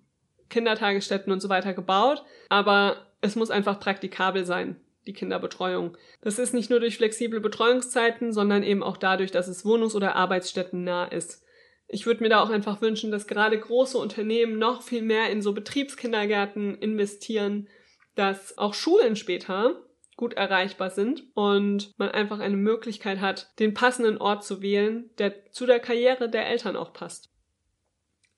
Kindertagesstätten 0.50 1.32
und 1.32 1.40
so 1.40 1.48
weiter 1.48 1.74
gebaut. 1.74 2.24
Aber 2.48 3.06
es 3.20 3.34
muss 3.34 3.50
einfach 3.50 3.80
praktikabel 3.80 4.44
sein 4.44 4.76
die 5.06 5.12
Kinderbetreuung. 5.12 5.96
Das 6.22 6.38
ist 6.38 6.54
nicht 6.54 6.70
nur 6.70 6.80
durch 6.80 6.96
flexible 6.96 7.40
Betreuungszeiten, 7.40 8.32
sondern 8.32 8.62
eben 8.62 8.82
auch 8.82 8.96
dadurch, 8.96 9.30
dass 9.30 9.48
es 9.48 9.64
wohnungs- 9.64 9.94
oder 9.94 10.16
arbeitsstättennah 10.16 11.06
ist. 11.06 11.42
Ich 11.88 12.06
würde 12.06 12.22
mir 12.22 12.30
da 12.30 12.42
auch 12.42 12.50
einfach 12.50 12.80
wünschen, 12.80 13.10
dass 13.10 13.26
gerade 13.26 13.58
große 13.58 13.98
Unternehmen 13.98 14.58
noch 14.58 14.82
viel 14.82 15.02
mehr 15.02 15.30
in 15.30 15.42
so 15.42 15.52
Betriebskindergärten 15.52 16.78
investieren, 16.78 17.68
dass 18.14 18.56
auch 18.56 18.74
Schulen 18.74 19.16
später 19.16 19.82
gut 20.16 20.34
erreichbar 20.34 20.90
sind 20.90 21.24
und 21.34 21.92
man 21.98 22.10
einfach 22.10 22.38
eine 22.38 22.56
Möglichkeit 22.56 23.20
hat, 23.20 23.58
den 23.58 23.74
passenden 23.74 24.18
Ort 24.18 24.44
zu 24.44 24.62
wählen, 24.62 25.10
der 25.18 25.50
zu 25.50 25.66
der 25.66 25.80
Karriere 25.80 26.28
der 26.28 26.46
Eltern 26.48 26.76
auch 26.76 26.92
passt. 26.92 27.30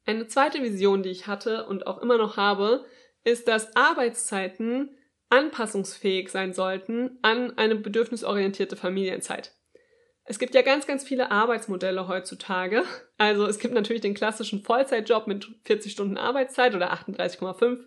Eine 0.04 0.28
zweite 0.28 0.62
Vision, 0.62 1.02
die 1.02 1.10
ich 1.10 1.26
hatte 1.26 1.66
und 1.66 1.86
auch 1.86 1.98
immer 1.98 2.16
noch 2.16 2.36
habe, 2.36 2.84
ist, 3.24 3.48
dass 3.48 3.74
Arbeitszeiten 3.74 4.96
anpassungsfähig 5.30 6.30
sein 6.30 6.52
sollten 6.52 7.18
an 7.22 7.58
eine 7.58 7.74
bedürfnisorientierte 7.74 8.76
Familienzeit. 8.76 9.52
Es 10.24 10.38
gibt 10.38 10.54
ja 10.54 10.62
ganz, 10.62 10.86
ganz 10.86 11.04
viele 11.04 11.30
Arbeitsmodelle 11.30 12.08
heutzutage. 12.08 12.82
Also 13.16 13.46
es 13.46 13.58
gibt 13.58 13.74
natürlich 13.74 14.02
den 14.02 14.14
klassischen 14.14 14.62
Vollzeitjob 14.62 15.26
mit 15.26 15.48
40 15.64 15.92
Stunden 15.92 16.18
Arbeitszeit 16.18 16.74
oder 16.74 16.92
38,5, 16.92 17.78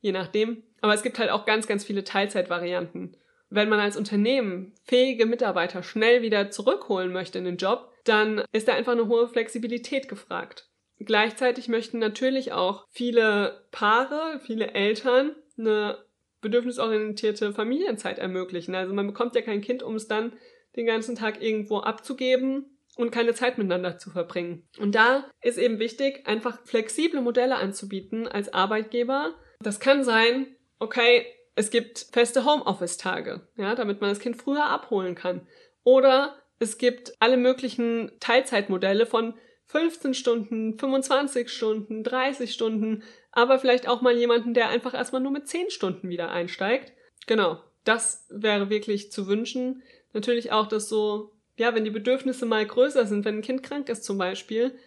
je 0.00 0.12
nachdem. 0.12 0.62
Aber 0.80 0.94
es 0.94 1.02
gibt 1.02 1.18
halt 1.18 1.30
auch 1.30 1.44
ganz, 1.44 1.66
ganz 1.66 1.84
viele 1.84 2.04
Teilzeitvarianten. 2.04 3.16
Wenn 3.50 3.68
man 3.68 3.80
als 3.80 3.96
Unternehmen 3.96 4.74
fähige 4.84 5.26
Mitarbeiter 5.26 5.82
schnell 5.82 6.22
wieder 6.22 6.50
zurückholen 6.50 7.12
möchte 7.12 7.38
in 7.38 7.44
den 7.44 7.56
Job, 7.56 7.92
dann 8.04 8.42
ist 8.52 8.68
da 8.68 8.74
einfach 8.74 8.92
eine 8.92 9.08
hohe 9.08 9.28
Flexibilität 9.28 10.08
gefragt. 10.08 10.68
Gleichzeitig 10.98 11.68
möchten 11.68 11.98
natürlich 11.98 12.52
auch 12.52 12.86
viele 12.90 13.66
Paare, 13.70 14.40
viele 14.40 14.72
Eltern 14.72 15.36
eine 15.56 15.98
bedürfnisorientierte 16.40 17.52
Familienzeit 17.52 18.18
ermöglichen. 18.18 18.74
Also 18.74 18.94
man 18.94 19.06
bekommt 19.06 19.34
ja 19.34 19.42
kein 19.42 19.60
Kind, 19.60 19.82
um 19.82 19.94
es 19.94 20.08
dann 20.08 20.32
den 20.76 20.86
ganzen 20.86 21.16
Tag 21.16 21.42
irgendwo 21.42 21.78
abzugeben 21.78 22.78
und 22.96 23.10
keine 23.10 23.34
Zeit 23.34 23.58
miteinander 23.58 23.98
zu 23.98 24.10
verbringen. 24.10 24.68
Und 24.78 24.94
da 24.94 25.28
ist 25.40 25.58
eben 25.58 25.78
wichtig, 25.78 26.26
einfach 26.26 26.58
flexible 26.64 27.20
Modelle 27.20 27.56
anzubieten 27.56 28.26
als 28.26 28.52
Arbeitgeber. 28.52 29.34
Das 29.60 29.80
kann 29.80 30.04
sein, 30.04 30.46
okay, 30.78 31.26
es 31.58 31.70
gibt 31.70 32.06
feste 32.12 32.44
Homeoffice-Tage, 32.44 33.40
ja, 33.56 33.74
damit 33.74 34.00
man 34.00 34.10
das 34.10 34.20
Kind 34.20 34.36
früher 34.36 34.66
abholen 34.66 35.16
kann. 35.16 35.44
Oder 35.82 36.36
es 36.60 36.78
gibt 36.78 37.14
alle 37.18 37.36
möglichen 37.36 38.12
Teilzeitmodelle 38.20 39.06
von 39.06 39.34
15 39.66 40.14
Stunden, 40.14 40.78
25 40.78 41.48
Stunden, 41.48 42.04
30 42.04 42.54
Stunden, 42.54 43.02
aber 43.32 43.58
vielleicht 43.58 43.88
auch 43.88 44.02
mal 44.02 44.16
jemanden, 44.16 44.54
der 44.54 44.68
einfach 44.68 44.94
erstmal 44.94 45.20
nur 45.20 45.32
mit 45.32 45.48
10 45.48 45.70
Stunden 45.70 46.08
wieder 46.08 46.30
einsteigt. 46.30 46.92
Genau, 47.26 47.60
das 47.82 48.26
wäre 48.30 48.70
wirklich 48.70 49.10
zu 49.10 49.26
wünschen. 49.26 49.82
Natürlich 50.12 50.52
auch, 50.52 50.68
dass 50.68 50.88
so, 50.88 51.32
ja, 51.56 51.74
wenn 51.74 51.84
die 51.84 51.90
Bedürfnisse 51.90 52.46
mal 52.46 52.64
größer 52.64 53.04
sind, 53.04 53.24
wenn 53.24 53.38
ein 53.38 53.42
Kind 53.42 53.64
krank 53.64 53.88
ist 53.88 54.04
zum 54.04 54.16
Beispiel, 54.16 54.78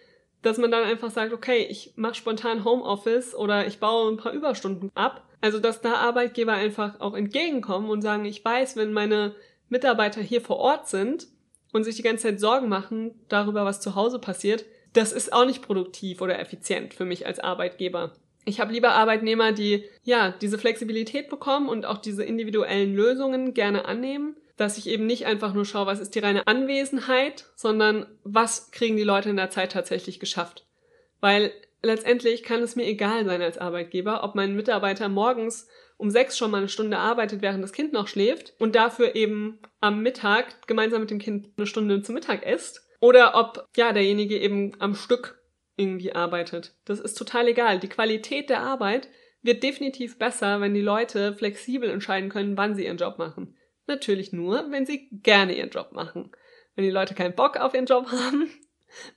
dass 0.41 0.57
man 0.57 0.71
dann 0.71 0.85
einfach 0.85 1.11
sagt, 1.11 1.33
okay, 1.33 1.67
ich 1.69 1.93
mache 1.97 2.15
spontan 2.15 2.63
Homeoffice 2.63 3.35
oder 3.35 3.67
ich 3.67 3.79
baue 3.79 4.09
ein 4.09 4.17
paar 4.17 4.31
Überstunden 4.31 4.89
ab 4.95 5.27
also, 5.41 5.59
dass 5.59 5.81
da 5.81 5.95
Arbeitgeber 5.95 6.53
einfach 6.53 6.99
auch 6.99 7.15
entgegenkommen 7.15 7.89
und 7.89 8.01
sagen, 8.01 8.25
ich 8.25 8.43
weiß, 8.45 8.75
wenn 8.75 8.93
meine 8.93 9.35
Mitarbeiter 9.69 10.21
hier 10.21 10.41
vor 10.41 10.57
Ort 10.57 10.87
sind 10.87 11.27
und 11.73 11.83
sich 11.83 11.95
die 11.95 12.03
ganze 12.03 12.27
Zeit 12.27 12.39
Sorgen 12.39 12.69
machen 12.69 13.19
darüber, 13.27 13.65
was 13.65 13.81
zu 13.81 13.95
Hause 13.95 14.19
passiert, 14.19 14.65
das 14.93 15.11
ist 15.11 15.33
auch 15.33 15.45
nicht 15.45 15.61
produktiv 15.61 16.21
oder 16.21 16.39
effizient 16.39 16.93
für 16.93 17.05
mich 17.05 17.25
als 17.25 17.39
Arbeitgeber. 17.39 18.13
Ich 18.43 18.59
habe 18.59 18.73
lieber 18.73 18.91
Arbeitnehmer, 18.93 19.51
die 19.51 19.85
ja 20.03 20.33
diese 20.41 20.57
Flexibilität 20.57 21.29
bekommen 21.29 21.69
und 21.69 21.85
auch 21.85 21.99
diese 21.99 22.23
individuellen 22.23 22.95
Lösungen 22.95 23.53
gerne 23.53 23.85
annehmen, 23.85 24.35
dass 24.57 24.77
ich 24.77 24.87
eben 24.87 25.05
nicht 25.05 25.25
einfach 25.25 25.53
nur 25.53 25.65
schaue, 25.65 25.85
was 25.85 25.99
ist 25.99 26.15
die 26.15 26.19
reine 26.19 26.47
Anwesenheit, 26.47 27.45
sondern 27.55 28.05
was 28.23 28.71
kriegen 28.71 28.97
die 28.97 29.03
Leute 29.03 29.29
in 29.29 29.37
der 29.37 29.51
Zeit 29.51 29.71
tatsächlich 29.71 30.19
geschafft. 30.19 30.65
Weil 31.19 31.51
letztendlich 31.81 32.43
kann 32.43 32.61
es 32.61 32.75
mir 32.75 32.85
egal 32.85 33.25
sein 33.25 33.41
als 33.41 33.57
Arbeitgeber, 33.57 34.23
ob 34.23 34.35
mein 34.35 34.55
Mitarbeiter 34.55 35.09
morgens 35.09 35.67
um 35.97 36.09
sechs 36.09 36.37
schon 36.37 36.51
mal 36.51 36.57
eine 36.57 36.69
Stunde 36.69 36.97
arbeitet, 36.97 37.41
während 37.41 37.63
das 37.63 37.73
Kind 37.73 37.93
noch 37.93 38.07
schläft 38.07 38.53
und 38.59 38.75
dafür 38.75 39.15
eben 39.15 39.59
am 39.79 40.01
Mittag 40.01 40.67
gemeinsam 40.67 41.01
mit 41.01 41.11
dem 41.11 41.19
Kind 41.19 41.49
eine 41.57 41.67
Stunde 41.67 42.01
zum 42.01 42.15
Mittag 42.15 42.43
isst 42.43 42.87
oder 42.99 43.35
ob 43.35 43.67
ja 43.75 43.93
derjenige 43.93 44.39
eben 44.39 44.73
am 44.79 44.95
Stück 44.95 45.39
irgendwie 45.75 46.13
arbeitet. 46.13 46.75
Das 46.85 46.99
ist 46.99 47.15
total 47.15 47.47
egal. 47.47 47.79
Die 47.79 47.89
Qualität 47.89 48.49
der 48.49 48.61
Arbeit 48.61 49.09
wird 49.41 49.63
definitiv 49.63 50.17
besser, 50.17 50.61
wenn 50.61 50.73
die 50.73 50.81
Leute 50.81 51.33
flexibel 51.33 51.89
entscheiden 51.89 52.29
können, 52.29 52.57
wann 52.57 52.75
sie 52.75 52.85
ihren 52.85 52.97
Job 52.97 53.17
machen. 53.17 53.55
Natürlich 53.87 54.31
nur, 54.31 54.71
wenn 54.71 54.85
sie 54.85 55.09
gerne 55.11 55.55
ihren 55.55 55.69
Job 55.69 55.91
machen. 55.91 56.31
Wenn 56.75 56.85
die 56.85 56.91
Leute 56.91 57.15
keinen 57.15 57.35
Bock 57.35 57.57
auf 57.57 57.73
ihren 57.73 57.85
Job 57.85 58.07
haben, 58.11 58.49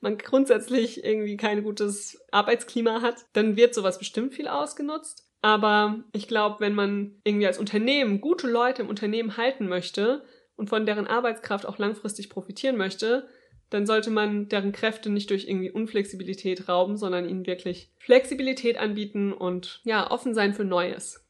man 0.01 0.19
grundsätzlich 0.19 1.05
irgendwie 1.05 1.37
kein 1.37 1.63
gutes 1.63 2.25
Arbeitsklima 2.31 3.01
hat, 3.01 3.27
dann 3.33 3.57
wird 3.57 3.75
sowas 3.75 3.99
bestimmt 3.99 4.35
viel 4.35 4.49
ausgenutzt. 4.49 5.29
Aber 5.43 6.03
ich 6.13 6.27
glaube, 6.27 6.61
wenn 6.61 6.75
man 6.75 7.21
irgendwie 7.25 7.47
als 7.47 7.59
Unternehmen 7.59 8.21
gute 8.21 8.49
Leute 8.49 8.83
im 8.83 8.89
Unternehmen 8.89 9.37
halten 9.37 9.69
möchte 9.69 10.25
und 10.57 10.71
von 10.71 10.87
deren 10.87 11.07
Arbeitskraft 11.07 11.67
auch 11.67 11.79
langfristig 11.79 12.31
profitieren 12.31 12.77
möchte, 12.77 13.29
dann 13.71 13.87
sollte 13.87 14.11
man 14.11 14.49
deren 14.49 14.73
Kräfte 14.73 15.11
nicht 15.11 15.31
durch 15.31 15.49
irgendwie 15.49 15.71
Unflexibilität 15.71 16.69
rauben, 16.69 16.97
sondern 16.97 17.29
ihnen 17.29 17.47
wirklich 17.47 17.91
Flexibilität 17.99 18.79
anbieten 18.79 19.33
und 19.33 19.81
ja, 19.85 20.11
offen 20.11 20.33
sein 20.33 20.55
für 20.55 20.65
Neues. 20.65 21.27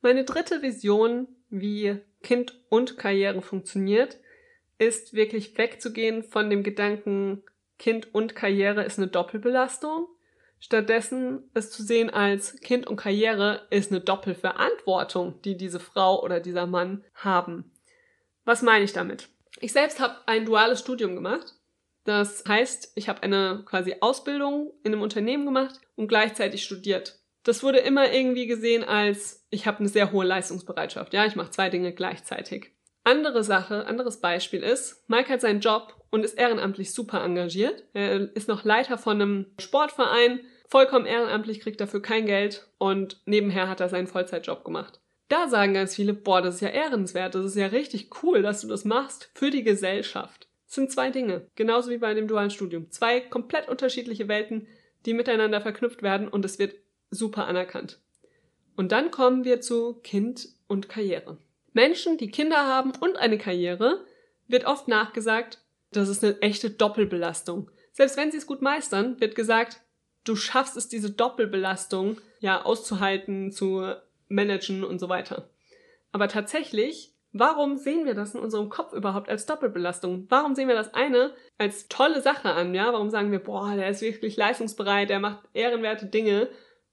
Meine 0.00 0.24
dritte 0.24 0.60
Vision, 0.62 1.28
wie 1.50 1.96
Kind 2.22 2.60
und 2.68 2.98
Karriere 2.98 3.42
funktioniert, 3.42 4.18
ist 4.78 5.14
wirklich 5.14 5.56
wegzugehen 5.56 6.22
von 6.22 6.50
dem 6.50 6.62
Gedanken, 6.62 7.42
Kind 7.78 8.14
und 8.14 8.34
Karriere 8.34 8.84
ist 8.84 8.98
eine 8.98 9.08
Doppelbelastung. 9.08 10.08
Stattdessen 10.60 11.48
es 11.54 11.70
zu 11.70 11.82
sehen 11.82 12.10
als 12.10 12.56
Kind 12.60 12.86
und 12.86 12.96
Karriere 12.96 13.66
ist 13.70 13.92
eine 13.92 14.00
Doppelverantwortung, 14.00 15.40
die 15.42 15.56
diese 15.56 15.78
Frau 15.78 16.22
oder 16.22 16.40
dieser 16.40 16.66
Mann 16.66 17.04
haben. 17.14 17.70
Was 18.44 18.62
meine 18.62 18.84
ich 18.84 18.92
damit? 18.92 19.28
Ich 19.60 19.72
selbst 19.72 20.00
habe 20.00 20.16
ein 20.26 20.44
duales 20.44 20.80
Studium 20.80 21.14
gemacht. 21.14 21.54
Das 22.04 22.44
heißt, 22.48 22.92
ich 22.94 23.08
habe 23.08 23.22
eine 23.22 23.62
quasi 23.66 23.96
Ausbildung 24.00 24.72
in 24.82 24.92
einem 24.92 25.02
Unternehmen 25.02 25.44
gemacht 25.44 25.80
und 25.94 26.08
gleichzeitig 26.08 26.64
studiert. 26.64 27.20
Das 27.44 27.62
wurde 27.62 27.78
immer 27.78 28.12
irgendwie 28.12 28.46
gesehen 28.46 28.82
als, 28.82 29.46
ich 29.50 29.66
habe 29.66 29.78
eine 29.78 29.88
sehr 29.88 30.10
hohe 30.12 30.24
Leistungsbereitschaft. 30.24 31.12
Ja, 31.12 31.26
ich 31.26 31.36
mache 31.36 31.50
zwei 31.50 31.68
Dinge 31.70 31.92
gleichzeitig. 31.92 32.72
Andere 33.08 33.42
Sache, 33.42 33.86
anderes 33.86 34.20
Beispiel 34.20 34.62
ist, 34.62 35.08
Mike 35.08 35.32
hat 35.32 35.40
seinen 35.40 35.60
Job 35.60 35.94
und 36.10 36.26
ist 36.26 36.38
ehrenamtlich 36.38 36.92
super 36.92 37.24
engagiert. 37.24 37.84
Er 37.94 38.36
ist 38.36 38.48
noch 38.48 38.64
Leiter 38.64 38.98
von 38.98 39.18
einem 39.18 39.46
Sportverein, 39.58 40.40
vollkommen 40.66 41.06
ehrenamtlich, 41.06 41.60
kriegt 41.60 41.80
dafür 41.80 42.02
kein 42.02 42.26
Geld 42.26 42.68
und 42.76 43.22
nebenher 43.24 43.66
hat 43.66 43.80
er 43.80 43.88
seinen 43.88 44.08
Vollzeitjob 44.08 44.62
gemacht. 44.62 45.00
Da 45.28 45.48
sagen 45.48 45.72
ganz 45.72 45.94
viele, 45.94 46.12
boah, 46.12 46.42
das 46.42 46.56
ist 46.56 46.60
ja 46.60 46.68
ehrenswert, 46.68 47.34
das 47.34 47.46
ist 47.46 47.56
ja 47.56 47.68
richtig 47.68 48.10
cool, 48.22 48.42
dass 48.42 48.60
du 48.60 48.68
das 48.68 48.84
machst 48.84 49.30
für 49.32 49.48
die 49.48 49.64
Gesellschaft. 49.64 50.46
Das 50.66 50.74
sind 50.74 50.92
zwei 50.92 51.08
Dinge, 51.08 51.46
genauso 51.54 51.90
wie 51.90 51.96
bei 51.96 52.12
dem 52.12 52.28
dualen 52.28 52.50
Studium. 52.50 52.90
Zwei 52.90 53.20
komplett 53.20 53.70
unterschiedliche 53.70 54.28
Welten, 54.28 54.68
die 55.06 55.14
miteinander 55.14 55.62
verknüpft 55.62 56.02
werden 56.02 56.28
und 56.28 56.44
es 56.44 56.58
wird 56.58 56.74
super 57.08 57.46
anerkannt. 57.46 58.02
Und 58.76 58.92
dann 58.92 59.10
kommen 59.10 59.44
wir 59.44 59.62
zu 59.62 59.94
Kind 60.02 60.50
und 60.66 60.90
Karriere. 60.90 61.38
Menschen, 61.72 62.18
die 62.18 62.30
Kinder 62.30 62.66
haben 62.66 62.92
und 63.00 63.16
eine 63.16 63.38
Karriere, 63.38 64.04
wird 64.46 64.64
oft 64.64 64.88
nachgesagt, 64.88 65.62
das 65.92 66.08
ist 66.08 66.24
eine 66.24 66.40
echte 66.40 66.70
Doppelbelastung. 66.70 67.70
Selbst 67.92 68.16
wenn 68.16 68.30
sie 68.30 68.38
es 68.38 68.46
gut 68.46 68.62
meistern, 68.62 69.20
wird 69.20 69.34
gesagt, 69.34 69.80
du 70.24 70.36
schaffst 70.36 70.76
es, 70.76 70.88
diese 70.88 71.10
Doppelbelastung 71.10 72.18
ja 72.40 72.62
auszuhalten, 72.62 73.50
zu 73.50 73.94
managen 74.28 74.84
und 74.84 74.98
so 74.98 75.08
weiter. 75.08 75.50
Aber 76.12 76.28
tatsächlich, 76.28 77.14
warum 77.32 77.76
sehen 77.76 78.06
wir 78.06 78.14
das 78.14 78.34
in 78.34 78.40
unserem 78.40 78.68
Kopf 78.68 78.92
überhaupt 78.92 79.28
als 79.28 79.46
Doppelbelastung? 79.46 80.26
Warum 80.28 80.54
sehen 80.54 80.68
wir 80.68 80.74
das 80.74 80.94
eine 80.94 81.34
als 81.56 81.88
tolle 81.88 82.22
Sache 82.22 82.50
an, 82.50 82.74
ja? 82.74 82.92
Warum 82.92 83.10
sagen 83.10 83.32
wir, 83.32 83.40
boah, 83.40 83.74
der 83.74 83.88
ist 83.88 84.02
wirklich 84.02 84.36
leistungsbereit, 84.36 85.10
der 85.10 85.20
macht 85.20 85.44
ehrenwerte 85.54 86.06
Dinge 86.06 86.48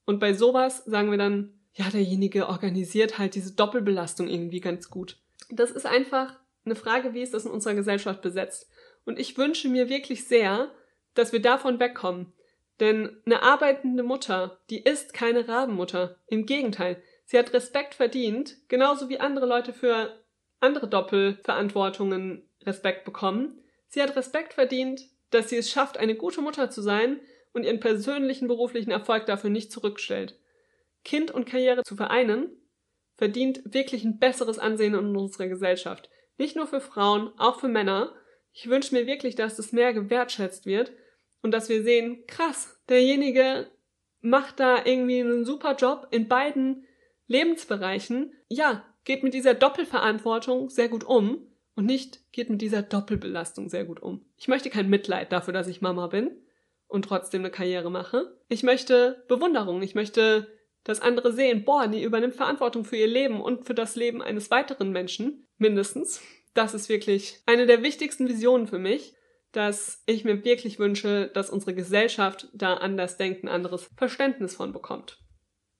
und 0.05 0.20
bei 0.20 0.34
sowas 0.34 0.84
sagen 0.86 1.12
wir 1.12 1.17
dann, 1.17 1.53
ja, 1.75 1.89
derjenige 1.89 2.48
organisiert 2.48 3.17
halt 3.17 3.36
diese 3.36 3.53
Doppelbelastung 3.53 4.27
irgendwie 4.27 4.62
ganz 4.62 4.89
gut. 4.89 5.17
Das 5.50 5.72
ist 5.72 5.86
einfach 5.86 6.39
eine 6.63 6.75
Frage, 6.75 7.13
wie 7.13 7.22
ist 7.22 7.34
das 7.34 7.46
in 7.46 7.51
unserer 7.51 7.75
Gesellschaft 7.75 8.22
besetzt? 8.22 8.70
Und 9.05 9.20
ich 9.20 9.38
wünsche 9.38 9.67
mir 9.67 9.89
wirklich 9.89 10.25
sehr, 10.25 10.72
dass 11.13 11.34
wir 11.34 11.41
davon 11.41 11.79
wegkommen. 11.79 12.34
Denn 12.79 13.22
eine 13.25 13.44
arbeitende 13.44 14.03
Mutter, 14.03 14.60
die 14.70 14.82
ist 14.82 15.13
keine 15.13 15.48
Rabenmutter. 15.48 16.17
Im 16.27 16.46
Gegenteil, 16.46 17.01
sie 17.25 17.38
hat 17.38 17.53
Respekt 17.53 17.94
verdient, 17.94 18.58
genauso 18.67 19.10
wie 19.10 19.20
andere 19.20 19.46
Leute 19.46 19.72
für 19.74 20.24
andere 20.60 20.88
Doppelverantwortungen 20.88 22.50
Respekt 22.63 23.05
bekommen. 23.05 23.62
Sie 23.88 24.01
hat 24.01 24.15
Respekt 24.15 24.53
verdient, 24.53 25.01
dass 25.29 25.50
sie 25.50 25.58
es 25.58 25.70
schafft, 25.70 25.98
eine 25.98 26.15
gute 26.15 26.41
Mutter 26.41 26.70
zu 26.70 26.82
sein 26.82 27.20
und 27.53 27.63
ihren 27.65 27.79
persönlichen 27.79 28.48
beruflichen 28.48 28.91
Erfolg 28.91 29.25
dafür 29.25 29.50
nicht 29.50 29.72
zurückstellt. 29.72 30.38
Kind 31.05 31.31
und 31.31 31.45
Karriere 31.45 31.83
zu 31.83 31.95
vereinen, 31.95 32.50
verdient 33.15 33.62
wirklich 33.74 34.03
ein 34.03 34.19
besseres 34.19 34.59
Ansehen 34.59 34.93
in 34.93 35.15
unserer 35.15 35.47
Gesellschaft. 35.47 36.09
Nicht 36.38 36.57
nur 36.57 36.67
für 36.67 36.81
Frauen, 36.81 37.31
auch 37.38 37.62
für 37.62 37.69
Männer. 37.69 38.13
Ich 38.51 38.67
wünsche 38.67 38.93
mir 38.93 39.07
wirklich, 39.07 39.35
dass 39.35 39.55
das 39.55 39.71
mehr 39.71 39.93
gewertschätzt 39.93 40.65
wird 40.65 40.91
und 41.41 41.51
dass 41.51 41.69
wir 41.69 41.83
sehen, 41.83 42.25
krass, 42.27 42.77
derjenige 42.89 43.71
macht 44.19 44.59
da 44.59 44.83
irgendwie 44.83 45.21
einen 45.21 45.45
super 45.45 45.75
Job 45.75 46.07
in 46.12 46.27
beiden 46.27 46.85
Lebensbereichen. 47.27 48.33
Ja, 48.50 48.83
geht 49.05 49.24
mit 49.24 49.33
dieser 49.33 49.53
Doppelverantwortung 49.53 50.69
sehr 50.69 50.89
gut 50.89 51.03
um 51.03 51.47
und 51.75 51.85
nicht 51.85 52.31
geht 52.31 52.50
mit 52.50 52.62
dieser 52.62 52.81
Doppelbelastung 52.81 53.69
sehr 53.69 53.85
gut 53.85 54.01
um. 54.01 54.25
Ich 54.38 54.47
möchte 54.47 54.69
kein 54.69 54.89
Mitleid 54.89 55.31
dafür, 55.31 55.53
dass 55.53 55.67
ich 55.67 55.81
Mama 55.81 56.07
bin 56.07 56.31
und 56.88 57.05
trotzdem 57.05 57.41
eine 57.41 57.51
Karriere 57.51 57.91
mache. 57.91 58.38
Ich 58.50 58.63
möchte 58.63 59.24
Bewunderung. 59.27 59.81
Ich 59.81 59.95
möchte, 59.95 60.47
dass 60.85 61.01
andere 61.01 61.33
sehen, 61.33 61.65
boah, 61.65 61.87
die 61.87 62.03
übernimmt 62.03 62.35
Verantwortung 62.35 62.85
für 62.85 62.95
ihr 62.95 63.07
Leben 63.07 63.41
und 63.41 63.65
für 63.65 63.73
das 63.73 63.97
Leben 63.97 64.21
eines 64.21 64.49
weiteren 64.49 64.91
Menschen, 64.91 65.45
mindestens. 65.57 66.21
Das 66.53 66.73
ist 66.73 66.87
wirklich 66.87 67.41
eine 67.45 67.65
der 67.65 67.83
wichtigsten 67.83 68.29
Visionen 68.29 68.67
für 68.67 68.79
mich, 68.79 69.13
dass 69.51 70.01
ich 70.05 70.23
mir 70.23 70.45
wirklich 70.45 70.79
wünsche, 70.79 71.29
dass 71.33 71.49
unsere 71.49 71.73
Gesellschaft 71.73 72.47
da 72.53 72.75
anders 72.75 73.17
denken, 73.17 73.47
anderes 73.47 73.89
Verständnis 73.97 74.55
von 74.55 74.71
bekommt. 74.71 75.17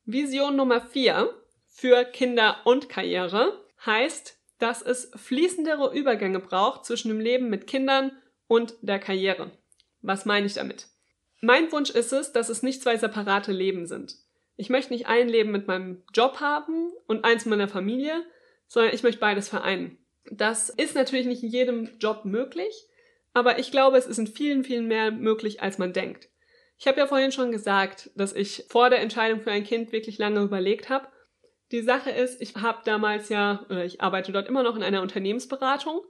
Vision 0.04 0.56
Nummer 0.56 0.82
vier 0.82 1.30
für 1.66 2.04
Kinder 2.04 2.58
und 2.66 2.90
Karriere 2.90 3.66
heißt, 3.86 4.38
dass 4.60 4.82
es 4.82 5.12
fließendere 5.16 5.94
Übergänge 5.94 6.40
braucht 6.40 6.86
zwischen 6.86 7.10
dem 7.10 7.20
Leben 7.20 7.50
mit 7.50 7.68
Kindern 7.68 8.12
und 8.48 8.76
der 8.82 9.00
Karriere. 9.00 9.52
Was 10.02 10.26
meine 10.26 10.46
ich 10.46 10.54
damit? 10.54 10.88
Mein 11.42 11.72
Wunsch 11.72 11.90
ist 11.90 12.14
es, 12.14 12.32
dass 12.32 12.50
es 12.50 12.64
nicht 12.64 12.82
zwei 12.82 12.98
separate 12.98 13.52
Leben 13.52 13.86
sind. 13.86 14.16
Ich 14.58 14.70
möchte 14.70 14.94
nicht 14.94 15.08
ein 15.08 15.28
Leben 15.28 15.52
mit 15.52 15.68
meinem 15.68 16.04
Job 16.14 16.40
haben 16.40 16.92
und 17.08 17.26
eins 17.26 17.46
mit 17.46 17.58
meiner 17.58 17.68
Familie, 17.68 18.24
sondern 18.68 18.94
ich 18.94 19.04
möchte 19.04 19.20
beides 19.20 19.50
vereinen. 19.50 19.98
Das 20.32 20.70
ist 20.70 20.96
natürlich 20.96 21.26
nicht 21.26 21.44
in 21.44 21.50
jedem 21.50 21.98
Job 22.00 22.26
möglich, 22.26 22.88
aber 23.34 23.60
ich 23.60 23.72
glaube, 23.72 23.98
es 23.98 24.06
ist 24.06 24.18
in 24.18 24.28
vielen, 24.28 24.64
vielen 24.64 24.88
mehr 24.88 25.12
möglich, 25.12 25.62
als 25.62 25.78
man 25.78 25.94
denkt. 25.94 26.30
Ich 26.78 26.88
habe 26.88 27.00
ja 27.00 27.08
vorhin 27.08 27.32
schon 27.32 27.52
gesagt, 27.52 28.10
dass 28.16 28.34
ich 28.34 28.66
vor 28.70 28.90
der 28.90 29.02
Entscheidung 29.02 29.42
für 29.42 29.52
ein 29.52 29.64
Kind 29.64 29.92
wirklich 29.92 30.18
lange 30.18 30.42
überlegt 30.42 30.90
habe 30.90 31.08
die 31.72 31.82
Sache 31.82 32.12
ist, 32.12 32.42
ich 32.42 32.56
habe 32.56 32.82
damals 32.86 33.30
ja, 33.30 33.66
oder 33.70 33.86
ich 33.86 34.02
arbeite 34.02 34.32
dort 34.32 34.48
immer 34.48 34.64
noch 34.64 34.76
in 34.76 34.84
einer 34.84 35.02
Unternehmensberatung. 35.02 36.02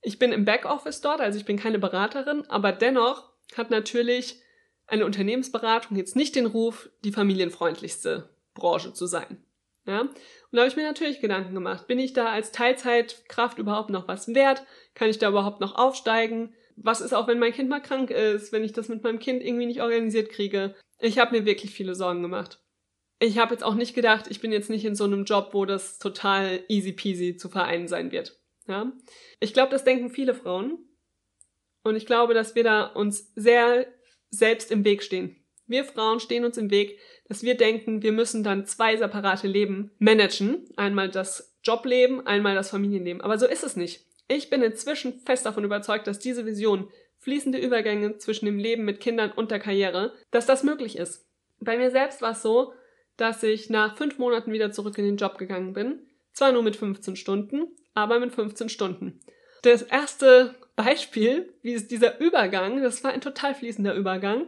Ich 0.00 0.18
bin 0.18 0.32
im 0.32 0.44
Backoffice 0.44 1.00
dort, 1.00 1.20
also 1.20 1.38
ich 1.38 1.44
bin 1.44 1.58
keine 1.58 1.78
Beraterin, 1.78 2.44
aber 2.48 2.72
dennoch 2.72 3.30
hat 3.56 3.70
natürlich 3.70 4.40
eine 4.86 5.04
Unternehmensberatung 5.04 5.96
jetzt 5.96 6.16
nicht 6.16 6.36
den 6.36 6.46
Ruf, 6.46 6.90
die 7.04 7.12
familienfreundlichste 7.12 8.30
Branche 8.54 8.92
zu 8.92 9.06
sein. 9.06 9.42
Ja? 9.86 10.02
Und 10.02 10.12
da 10.52 10.60
habe 10.60 10.68
ich 10.68 10.76
mir 10.76 10.84
natürlich 10.84 11.20
Gedanken 11.20 11.54
gemacht, 11.54 11.86
bin 11.86 11.98
ich 11.98 12.12
da 12.12 12.26
als 12.26 12.52
Teilzeitkraft 12.52 13.58
überhaupt 13.58 13.90
noch 13.90 14.08
was 14.08 14.34
wert? 14.34 14.64
Kann 14.94 15.08
ich 15.08 15.18
da 15.18 15.28
überhaupt 15.28 15.60
noch 15.60 15.74
aufsteigen? 15.74 16.54
Was 16.76 17.00
ist 17.00 17.14
auch, 17.14 17.26
wenn 17.26 17.38
mein 17.38 17.52
Kind 17.52 17.68
mal 17.68 17.80
krank 17.80 18.10
ist, 18.10 18.52
wenn 18.52 18.64
ich 18.64 18.72
das 18.72 18.88
mit 18.88 19.02
meinem 19.02 19.18
Kind 19.18 19.42
irgendwie 19.42 19.66
nicht 19.66 19.82
organisiert 19.82 20.30
kriege? 20.30 20.74
Ich 20.98 21.18
habe 21.18 21.36
mir 21.36 21.46
wirklich 21.46 21.72
viele 21.72 21.94
Sorgen 21.94 22.22
gemacht 22.22 22.60
ich 23.18 23.38
habe 23.38 23.54
jetzt 23.54 23.64
auch 23.64 23.74
nicht 23.74 23.94
gedacht, 23.94 24.26
ich 24.28 24.40
bin 24.40 24.52
jetzt 24.52 24.70
nicht 24.70 24.84
in 24.84 24.94
so 24.94 25.04
einem 25.04 25.24
Job, 25.24 25.50
wo 25.52 25.64
das 25.64 25.98
total 25.98 26.62
easy 26.68 26.92
peasy 26.92 27.36
zu 27.36 27.48
vereinen 27.48 27.88
sein 27.88 28.12
wird. 28.12 28.38
Ja? 28.68 28.92
Ich 29.40 29.54
glaube, 29.54 29.70
das 29.70 29.84
denken 29.84 30.10
viele 30.10 30.34
Frauen. 30.34 30.78
Und 31.82 31.96
ich 31.96 32.06
glaube, 32.06 32.34
dass 32.34 32.54
wir 32.54 32.64
da 32.64 32.84
uns 32.84 33.32
sehr 33.34 33.86
selbst 34.30 34.70
im 34.70 34.84
Weg 34.84 35.02
stehen. 35.02 35.36
Wir 35.66 35.84
Frauen 35.84 36.20
stehen 36.20 36.44
uns 36.44 36.58
im 36.58 36.70
Weg, 36.70 36.98
dass 37.28 37.42
wir 37.42 37.56
denken, 37.56 38.02
wir 38.02 38.12
müssen 38.12 38.44
dann 38.44 38.66
zwei 38.66 38.96
separate 38.96 39.48
Leben 39.48 39.90
managen. 39.98 40.68
Einmal 40.76 41.10
das 41.10 41.56
Jobleben, 41.64 42.26
einmal 42.26 42.54
das 42.54 42.70
Familienleben. 42.70 43.20
Aber 43.20 43.38
so 43.38 43.46
ist 43.46 43.64
es 43.64 43.74
nicht. 43.74 44.06
Ich 44.28 44.50
bin 44.50 44.62
inzwischen 44.62 45.20
fest 45.20 45.46
davon 45.46 45.64
überzeugt, 45.64 46.06
dass 46.06 46.18
diese 46.18 46.46
Vision, 46.46 46.88
fließende 47.18 47.58
Übergänge 47.58 48.18
zwischen 48.18 48.46
dem 48.46 48.58
Leben 48.58 48.84
mit 48.84 49.00
Kindern 49.00 49.32
und 49.32 49.50
der 49.50 49.58
Karriere, 49.58 50.12
dass 50.30 50.46
das 50.46 50.62
möglich 50.62 50.96
ist. 50.96 51.26
Bei 51.58 51.76
mir 51.76 51.90
selbst 51.90 52.22
war 52.22 52.32
es 52.32 52.42
so, 52.42 52.72
dass 53.16 53.42
ich 53.42 53.70
nach 53.70 53.96
fünf 53.96 54.18
Monaten 54.18 54.52
wieder 54.52 54.70
zurück 54.70 54.98
in 54.98 55.04
den 55.04 55.16
Job 55.16 55.38
gegangen 55.38 55.72
bin. 55.72 56.06
Zwar 56.32 56.52
nur 56.52 56.62
mit 56.62 56.76
15 56.76 57.16
Stunden, 57.16 57.68
aber 57.94 58.20
mit 58.20 58.32
15 58.32 58.68
Stunden. 58.68 59.20
Das 59.62 59.82
erste 59.82 60.54
Beispiel, 60.76 61.52
wie 61.62 61.72
ist 61.72 61.90
dieser 61.90 62.20
Übergang, 62.20 62.82
das 62.82 63.02
war 63.02 63.12
ein 63.12 63.20
total 63.20 63.54
fließender 63.54 63.94
Übergang, 63.94 64.46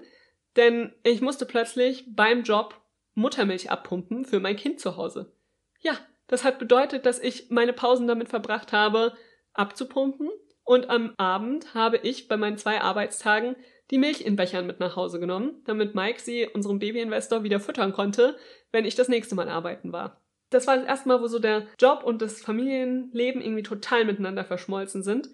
denn 0.57 0.93
ich 1.03 1.21
musste 1.21 1.47
plötzlich 1.47 2.05
beim 2.15 2.43
Job 2.43 2.81
Muttermilch 3.15 3.71
abpumpen 3.71 4.25
für 4.25 4.39
mein 4.39 4.57
Kind 4.57 4.79
zu 4.79 4.97
Hause. 4.97 5.33
Ja, 5.81 5.99
das 6.29 6.45
hat 6.45 6.59
bedeutet, 6.59 7.07
dass 7.07 7.19
ich 7.19 7.51
meine 7.51 7.73
Pausen 7.73 8.07
damit 8.07 8.29
verbracht 8.29 8.73
habe, 8.73 9.17
abzupumpen 9.55 10.31
und 10.65 10.91
am 10.91 11.15
Abend 11.17 11.75
habe 11.75 11.97
ich 11.97 12.29
bei 12.29 12.37
meinen 12.37 12.59
zwei 12.59 12.81
Arbeitstagen 12.81 13.57
die 13.91 13.99
Milch 13.99 14.21
in 14.21 14.37
Bechern 14.37 14.67
mit 14.67 14.81
nach 14.81 14.97
Hause 14.97 15.19
genommen, 15.19 15.63
damit 15.65 15.95
Mike 15.95 16.21
sie, 16.21 16.47
unserem 16.47 16.79
Babyinvestor, 16.79 17.43
wieder 17.43 17.59
füttern 17.59 17.93
konnte, 17.93 18.37
wenn 18.71 18.85
ich 18.85 18.95
das 18.95 19.09
nächste 19.09 19.35
Mal 19.35 19.49
arbeiten 19.49 19.93
war. 19.93 20.21
Das 20.51 20.67
war 20.67 20.77
das 20.77 20.87
erste 20.87 21.09
Mal, 21.09 21.23
wo 21.23 21.27
so 21.27 21.39
der 21.39 21.67
Job 21.79 22.03
und 22.05 22.23
das 22.23 22.43
Familienleben 22.43 23.41
irgendwie 23.41 23.63
total 23.63 24.05
miteinander 24.05 24.45
verschmolzen 24.45 25.03
sind. 25.03 25.31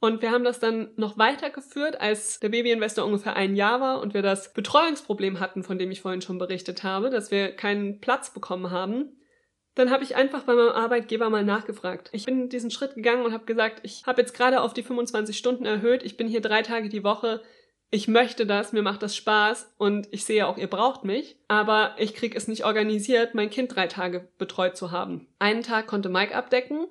Und 0.00 0.22
wir 0.22 0.30
haben 0.30 0.44
das 0.44 0.60
dann 0.60 0.90
noch 0.96 1.18
weitergeführt, 1.18 2.00
als 2.00 2.38
der 2.38 2.50
Babyinvestor 2.50 3.04
ungefähr 3.04 3.34
ein 3.34 3.56
Jahr 3.56 3.80
war 3.80 4.00
und 4.00 4.14
wir 4.14 4.22
das 4.22 4.52
Betreuungsproblem 4.52 5.40
hatten, 5.40 5.64
von 5.64 5.78
dem 5.78 5.90
ich 5.90 6.02
vorhin 6.02 6.22
schon 6.22 6.38
berichtet 6.38 6.84
habe, 6.84 7.10
dass 7.10 7.32
wir 7.32 7.50
keinen 7.50 8.00
Platz 8.00 8.32
bekommen 8.32 8.70
haben. 8.70 9.16
Dann 9.74 9.90
habe 9.90 10.04
ich 10.04 10.14
einfach 10.14 10.44
bei 10.44 10.54
meinem 10.54 10.70
Arbeitgeber 10.70 11.30
mal 11.30 11.44
nachgefragt. 11.44 12.10
Ich 12.12 12.26
bin 12.26 12.48
diesen 12.48 12.70
Schritt 12.70 12.94
gegangen 12.94 13.24
und 13.24 13.32
habe 13.32 13.44
gesagt, 13.44 13.80
ich 13.82 14.04
habe 14.06 14.20
jetzt 14.20 14.34
gerade 14.34 14.60
auf 14.60 14.72
die 14.72 14.82
25 14.82 15.36
Stunden 15.36 15.66
erhöht, 15.66 16.04
ich 16.04 16.16
bin 16.16 16.28
hier 16.28 16.40
drei 16.40 16.62
Tage 16.62 16.88
die 16.88 17.04
Woche, 17.04 17.42
ich 17.90 18.06
möchte 18.06 18.44
das, 18.44 18.72
mir 18.72 18.82
macht 18.82 19.02
das 19.02 19.16
Spaß 19.16 19.74
und 19.78 20.08
ich 20.10 20.24
sehe 20.24 20.46
auch, 20.46 20.58
ihr 20.58 20.66
braucht 20.66 21.04
mich, 21.04 21.38
aber 21.48 21.94
ich 21.98 22.14
krieg 22.14 22.36
es 22.36 22.46
nicht 22.46 22.64
organisiert, 22.64 23.34
mein 23.34 23.50
Kind 23.50 23.74
drei 23.74 23.86
Tage 23.86 24.28
betreut 24.36 24.76
zu 24.76 24.90
haben. 24.90 25.26
Einen 25.38 25.62
Tag 25.62 25.86
konnte 25.86 26.08
Mike 26.08 26.34
abdecken, 26.34 26.86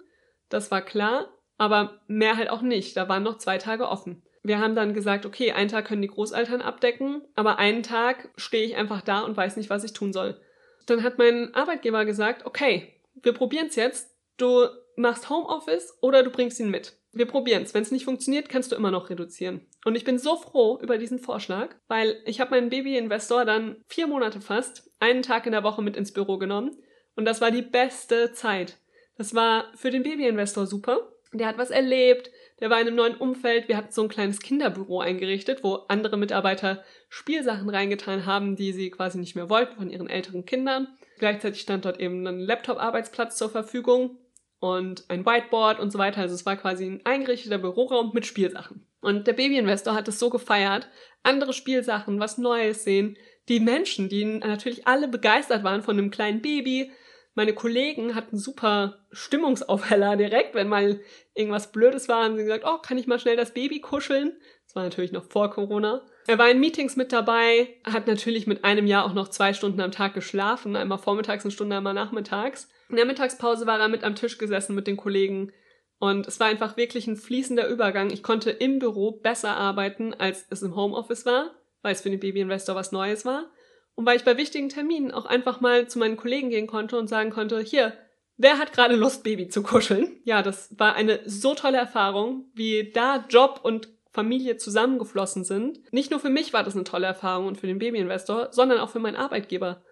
das 0.50 0.72
war 0.72 0.82
klar, 0.82 1.28
aber 1.58 2.02
mehr 2.08 2.38
halt 2.38 2.50
auch 2.50 2.62
nicht, 2.62 2.96
da 2.98 3.10
waren 3.10 3.24
noch 3.24 3.38
zwei 3.38 3.58
Tage 3.58 3.88
offen. 3.88 4.24
Wir 4.44 4.60
haben 4.60 4.76
dann 4.76 4.94
gesagt, 4.94 5.26
okay, 5.26 5.52
einen 5.52 5.70
Tag 5.70 5.86
können 5.86 6.02
die 6.02 6.08
Großeltern 6.08 6.62
abdecken, 6.62 7.22
aber 7.36 7.60
einen 7.60 7.84
Tag 7.84 8.30
stehe 8.38 8.66
ich 8.66 8.76
einfach 8.76 9.02
da 9.02 9.22
und 9.22 9.36
weiß 9.36 9.58
nicht, 9.58 9.70
was 9.70 9.84
ich 9.84 9.94
tun 9.94 10.14
soll. 10.14 10.40
Dann 10.86 11.04
hat 11.04 11.18
mein 11.18 11.54
Arbeitgeber 11.54 12.06
gesagt, 12.06 12.46
okay, 12.46 12.94
wir 13.22 13.34
probieren 13.34 13.68
es 13.68 13.76
jetzt, 13.76 14.16
du 14.38 14.68
machst 14.96 15.30
Homeoffice 15.30 15.98
oder 16.02 16.24
du 16.24 16.30
bringst 16.30 16.60
ihn 16.60 16.70
mit 16.70 16.98
wir 17.18 17.26
probieren 17.26 17.64
es. 17.64 17.74
Wenn 17.74 17.84
es 17.84 17.92
nicht 17.92 18.06
funktioniert, 18.06 18.50
kannst 18.50 18.72
du 18.72 18.76
immer 18.76 18.92
noch 18.92 19.10
reduzieren. 19.10 19.62
Und 19.86 19.96
ich 19.96 20.04
bin 20.04 20.20
so 20.20 20.36
froh 20.36 20.80
über 20.82 20.98
diesen 20.98 21.20
Vorschlag, 21.20 21.76
weil 21.88 22.22
ich 22.26 22.40
habe 22.40 22.52
meinen 22.52 22.70
Baby-Investor 22.70 23.46
dann 23.46 23.78
vier 23.88 24.08
Monate 24.08 24.42
fast, 24.42 24.92
einen 25.00 25.24
Tag 25.24 25.46
in 25.46 25.52
der 25.52 25.64
Woche 25.64 25.82
mit 25.82 25.98
ins 25.98 26.14
Büro 26.14 26.38
genommen. 26.38 26.78
Und 27.16 27.26
das 27.26 27.42
war 27.42 27.52
die 27.52 27.62
beste 27.62 28.34
Zeit. 28.34 28.78
Das 29.18 29.34
war 29.34 29.66
für 29.76 29.90
den 29.90 30.04
Baby-Investor 30.04 30.68
super. 30.68 31.12
Der 31.38 31.48
hat 31.48 31.58
was 31.58 31.70
erlebt, 31.70 32.32
der 32.60 32.70
war 32.70 32.82
in 32.82 32.88
einem 32.88 32.96
neuen 32.96 33.16
Umfeld. 33.16 33.68
Wir 33.68 33.78
hatten 33.78 33.92
so 33.92 34.02
ein 34.02 34.10
kleines 34.10 34.40
Kinderbüro 34.40 35.00
eingerichtet, 35.00 35.64
wo 35.64 35.76
andere 35.88 36.18
Mitarbeiter 36.18 36.84
Spielsachen 37.10 37.70
reingetan 37.70 38.26
haben, 38.26 38.56
die 38.56 38.72
sie 38.72 38.90
quasi 38.90 39.20
nicht 39.20 39.36
mehr 39.36 39.50
wollten 39.50 39.76
von 39.76 39.90
ihren 39.90 40.10
älteren 40.10 40.46
Kindern. 40.46 40.88
Gleichzeitig 41.20 41.62
stand 41.62 41.86
dort 41.86 42.00
eben 42.00 42.26
ein 42.26 42.40
Laptop-Arbeitsplatz 42.40 43.38
zur 43.38 43.50
Verfügung 43.50 44.18
und 44.60 45.06
ein 45.10 45.26
Whiteboard 45.26 45.80
und 45.80 45.92
so 45.92 46.00
weiter. 46.00 46.22
Also 46.22 46.34
es 46.34 46.46
war 46.46 46.58
quasi 46.58 46.86
ein 46.86 47.02
eingerichteter 47.06 47.60
Büroraum 47.60 48.12
mit 48.14 48.26
Spielsachen. 48.26 48.88
Und 49.02 49.28
der 49.28 49.34
Babyinvestor 49.34 49.94
hat 49.94 50.08
es 50.08 50.20
so 50.20 50.30
gefeiert, 50.30 50.88
andere 51.24 51.54
Spielsachen, 51.54 52.20
was 52.20 52.38
Neues 52.38 52.84
sehen. 52.84 53.18
Die 53.48 53.60
Menschen, 53.60 54.10
die 54.10 54.26
natürlich 54.26 54.88
alle 54.88 55.08
begeistert 55.08 55.64
waren 55.64 55.84
von 55.84 55.98
einem 55.98 56.12
kleinen 56.12 56.42
Baby. 56.42 56.92
Meine 57.38 57.54
Kollegen 57.54 58.16
hatten 58.16 58.36
super 58.36 59.06
Stimmungsaufheller 59.12 60.18
direkt, 60.18 60.56
wenn 60.56 60.68
mal 60.68 61.02
irgendwas 61.36 61.72
Blödes 61.72 62.10
war, 62.10 62.24
haben 62.24 62.36
sie 62.36 62.42
gesagt, 62.42 62.64
oh, 62.66 62.80
kann 62.80 62.98
ich 62.98 63.06
mal 63.06 63.20
schnell 63.20 63.36
das 63.36 63.54
Baby 63.54 63.80
kuscheln? 63.80 64.36
Das 64.66 64.76
war 64.76 64.82
natürlich 64.82 65.12
noch 65.12 65.24
vor 65.24 65.52
Corona. 65.52 66.02
Er 66.26 66.40
war 66.40 66.50
in 66.50 66.60
Meetings 66.60 66.96
mit 66.96 67.14
dabei, 67.14 67.76
hat 67.84 68.08
natürlich 68.08 68.48
mit 68.48 68.64
einem 68.64 68.88
Jahr 68.88 69.06
auch 69.06 69.14
noch 69.14 69.28
zwei 69.28 69.54
Stunden 69.54 69.82
am 69.82 69.92
Tag 69.92 70.16
geschlafen, 70.16 70.76
einmal 70.76 70.98
vormittags, 70.98 71.44
eine 71.46 71.52
Stunde, 71.52 71.78
einmal 71.78 71.94
nachmittags. 71.94 72.70
In 72.90 72.96
der 72.96 73.06
Mittagspause 73.06 73.68
war 73.68 73.80
er 73.80 73.88
mit 73.88 74.04
am 74.04 74.16
Tisch 74.16 74.40
gesessen 74.40 74.74
mit 74.74 74.88
den 74.88 74.98
Kollegen 74.98 75.52
und 76.00 76.28
es 76.28 76.40
war 76.40 76.48
einfach 76.48 76.76
wirklich 76.76 77.06
ein 77.06 77.18
fließender 77.18 77.68
Übergang. 77.68 78.10
Ich 78.10 78.24
konnte 78.24 78.50
im 78.50 78.80
Büro 78.80 79.12
besser 79.12 79.56
arbeiten, 79.56 80.16
als 80.16 80.48
es 80.50 80.64
im 80.64 80.76
Homeoffice 80.76 81.28
war, 81.28 81.52
weil 81.84 81.94
es 81.94 82.02
für 82.02 82.10
den 82.10 82.20
Babyinvestor 82.20 82.74
was 82.74 82.92
Neues 82.92 83.26
war. 83.26 83.52
Und 83.98 84.06
weil 84.06 84.16
ich 84.16 84.24
bei 84.24 84.38
wichtigen 84.38 84.70
Terminen 84.70 85.12
auch 85.12 85.26
einfach 85.26 85.60
mal 85.60 85.88
zu 85.88 85.98
meinen 85.98 86.18
Kollegen 86.18 86.52
gehen 86.52 86.68
konnte 86.68 87.00
und 87.00 87.08
sagen 87.08 87.32
konnte, 87.32 87.60
hier, 87.60 87.94
wer 88.38 88.60
hat 88.60 88.72
gerade 88.72 88.96
Lust, 88.96 89.24
Baby 89.24 89.48
zu 89.50 89.64
kuscheln? 89.64 90.22
Ja, 90.24 90.44
das 90.44 90.70
war 90.78 90.94
eine 90.94 91.20
so 91.26 91.56
tolle 91.56 91.80
Erfahrung, 91.80 92.46
wie 92.54 92.92
da 92.94 93.26
Job 93.28 93.62
und 93.64 93.90
Familie 94.12 94.58
zusammengeflossen 94.58 95.44
sind. 95.44 95.80
Nicht 95.92 96.12
nur 96.12 96.20
für 96.20 96.30
mich 96.30 96.54
war 96.54 96.64
das 96.64 96.76
eine 96.76 96.84
tolle 96.84 97.08
Erfahrung 97.08 97.48
und 97.48 97.58
für 97.58 97.66
den 97.66 97.80
Babyinvestor, 97.80 98.50
sondern 98.52 98.78
auch 98.78 98.92
für 98.92 99.00
meinen 99.00 99.16
Arbeitgeber. 99.16 99.84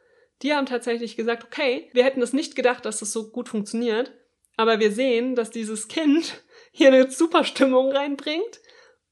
Die 0.43 0.53
haben 0.53 0.67
tatsächlich 0.67 1.17
gesagt, 1.17 1.43
okay, 1.43 1.89
wir 1.93 2.03
hätten 2.03 2.21
es 2.21 2.31
nicht 2.31 2.55
gedacht, 2.55 2.85
dass 2.85 2.99
das 2.99 3.11
so 3.11 3.31
gut 3.31 3.49
funktioniert, 3.49 4.13
aber 4.55 4.79
wir 4.79 4.91
sehen, 4.91 5.33
dass 5.33 5.49
dieses 5.49 5.87
Kind 5.87 6.43
hier 6.71 6.89
eine 6.89 7.09
super 7.09 7.43
Stimmung 7.43 7.91
reinbringt 7.91 8.59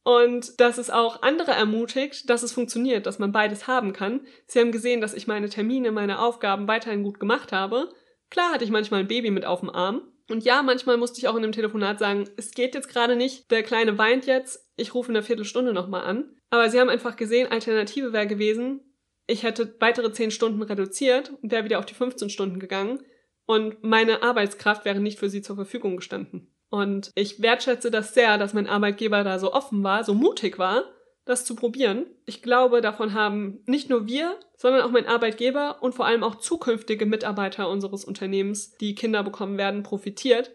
und 0.04 0.60
dass 0.60 0.78
es 0.78 0.90
auch 0.90 1.22
andere 1.22 1.52
ermutigt, 1.52 2.30
dass 2.30 2.44
es 2.44 2.52
funktioniert, 2.52 3.06
dass 3.06 3.20
man 3.20 3.32
beides 3.32 3.68
haben 3.68 3.94
kann. 3.94 4.22
Sie 4.48 4.60
haben 4.60 4.72
gesehen, 4.72 5.02
dass 5.02 5.14
ich 5.14 5.28
meine 5.28 5.50
Termine, 5.50 5.92
meine 5.92 6.20
Aufgaben 6.20 6.68
weiterhin 6.68 7.04
gut 7.04 7.20
gemacht 7.20 7.52
habe. 7.52 7.90
Klar 8.30 8.52
hatte 8.52 8.66
ich 8.66 8.72
manchmal 8.72 9.02
ein 9.02 9.08
Baby 9.08 9.32
mit 9.32 9.46
auf 9.46 9.62
dem 9.62 9.70
Arm 9.70 10.02
Und 10.30 10.44
ja, 10.44 10.62
manchmal 10.62 10.98
musste 10.98 11.20
ich 11.20 11.28
auch 11.28 11.36
in 11.36 11.44
einem 11.44 11.54
Telefonat 11.54 12.00
sagen, 12.00 12.30
es 12.38 12.52
geht 12.52 12.76
jetzt 12.76 12.90
gerade 12.90 13.16
nicht, 13.16 13.50
der 13.52 13.64
Kleine 13.64 13.98
weint 13.98 14.26
jetzt, 14.26 14.70
ich 14.76 14.94
rufe 14.94 15.12
in 15.12 15.18
einer 15.18 15.26
Viertelstunde 15.26 15.74
nochmal 15.74 16.04
an. 16.04 16.36
Aber 16.50 16.70
sie 16.70 16.80
haben 16.80 16.90
einfach 16.90 17.16
gesehen, 17.16 17.52
Alternative 17.52 18.14
wäre 18.14 18.28
gewesen, 18.28 18.82
ich 19.28 19.44
hätte 19.44 19.76
weitere 19.80 20.12
10 20.12 20.32
Stunden 20.32 20.62
reduziert 20.62 21.32
und 21.42 21.52
wäre 21.52 21.64
wieder 21.64 21.80
auf 21.80 21.86
die 21.86 21.94
15 21.94 22.30
Stunden 22.30 22.60
gegangen 22.60 23.00
und 23.46 23.84
meine 23.84 24.24
Arbeitskraft 24.24 24.86
wäre 24.86 25.00
nicht 25.00 25.20
für 25.20 25.30
sie 25.30 25.42
zur 25.42 25.56
Verfügung 25.56 25.98
gestanden. 25.98 26.53
Und 26.74 27.12
ich 27.14 27.40
wertschätze 27.40 27.92
das 27.92 28.16
sehr, 28.16 28.40
dass 28.40 28.56
mein 28.56 28.66
Arbeitgeber 28.66 29.24
da 29.24 29.38
so 29.38 29.54
offen 29.54 29.84
war, 29.84 30.04
so 30.04 30.16
mutig 30.16 30.58
war, 30.58 30.86
das 31.24 31.46
zu 31.46 31.56
probieren. 31.56 32.08
Ich 32.26 32.42
glaube, 32.42 32.82
davon 32.82 33.14
haben 33.14 33.62
nicht 33.68 33.92
nur 33.92 34.08
wir, 34.08 34.40
sondern 34.58 34.82
auch 34.82 34.90
mein 34.90 35.06
Arbeitgeber 35.06 35.84
und 35.84 35.94
vor 35.94 36.08
allem 36.08 36.24
auch 36.24 36.34
zukünftige 36.34 37.06
Mitarbeiter 37.06 37.70
unseres 37.70 38.04
Unternehmens, 38.04 38.76
die 38.78 38.96
Kinder 38.96 39.22
bekommen 39.22 39.60
werden, 39.60 39.84
profitiert, 39.84 40.50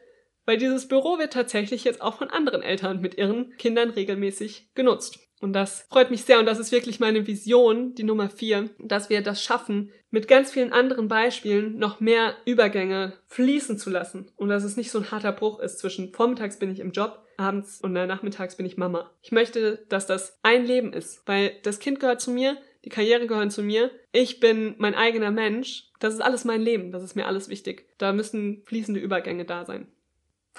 weil 0.44 0.58
dieses 0.58 0.88
Büro 0.88 1.18
wird 1.18 1.34
tatsächlich 1.34 1.84
jetzt 1.84 2.02
auch 2.02 2.16
von 2.16 2.30
anderen 2.30 2.62
Eltern 2.62 3.00
mit 3.00 3.16
ihren 3.16 3.56
Kindern 3.56 3.90
regelmäßig 3.90 4.70
genutzt. 4.74 5.20
Und 5.40 5.52
das 5.52 5.86
freut 5.88 6.10
mich 6.10 6.24
sehr 6.24 6.40
und 6.40 6.46
das 6.46 6.58
ist 6.58 6.72
wirklich 6.72 6.98
meine 6.98 7.28
Vision, 7.28 7.94
die 7.94 8.02
Nummer 8.02 8.28
vier, 8.28 8.70
dass 8.80 9.08
wir 9.08 9.22
das 9.22 9.40
schaffen, 9.40 9.92
mit 10.10 10.28
ganz 10.28 10.50
vielen 10.50 10.72
anderen 10.72 11.08
Beispielen 11.08 11.78
noch 11.78 12.00
mehr 12.00 12.34
Übergänge 12.44 13.12
fließen 13.26 13.78
zu 13.78 13.90
lassen 13.90 14.30
und 14.36 14.48
dass 14.48 14.64
es 14.64 14.76
nicht 14.76 14.90
so 14.90 14.98
ein 14.98 15.10
harter 15.10 15.32
Bruch 15.32 15.60
ist 15.60 15.78
zwischen 15.78 16.12
vormittags 16.12 16.58
bin 16.58 16.70
ich 16.70 16.80
im 16.80 16.92
Job, 16.92 17.24
abends 17.36 17.80
und 17.80 17.92
nachmittags 17.92 18.56
bin 18.56 18.66
ich 18.66 18.76
Mama. 18.76 19.10
Ich 19.22 19.32
möchte, 19.32 19.84
dass 19.88 20.06
das 20.06 20.38
ein 20.42 20.64
Leben 20.64 20.92
ist, 20.92 21.22
weil 21.26 21.52
das 21.62 21.78
Kind 21.78 22.00
gehört 22.00 22.20
zu 22.20 22.30
mir, 22.30 22.56
die 22.84 22.90
Karriere 22.90 23.26
gehören 23.26 23.50
zu 23.50 23.62
mir, 23.62 23.90
ich 24.12 24.40
bin 24.40 24.74
mein 24.78 24.94
eigener 24.94 25.30
Mensch, 25.30 25.90
das 26.00 26.14
ist 26.14 26.20
alles 26.20 26.44
mein 26.44 26.62
Leben, 26.62 26.92
das 26.92 27.02
ist 27.02 27.16
mir 27.16 27.26
alles 27.26 27.48
wichtig. 27.48 27.86
Da 27.98 28.12
müssen 28.12 28.62
fließende 28.66 29.00
Übergänge 29.00 29.44
da 29.44 29.64
sein. 29.64 29.88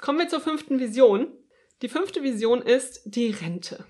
Kommen 0.00 0.18
wir 0.18 0.28
zur 0.28 0.40
fünften 0.40 0.78
Vision. 0.78 1.28
Die 1.82 1.88
fünfte 1.88 2.22
Vision 2.22 2.62
ist 2.62 3.02
die 3.04 3.30
Rente. 3.30 3.84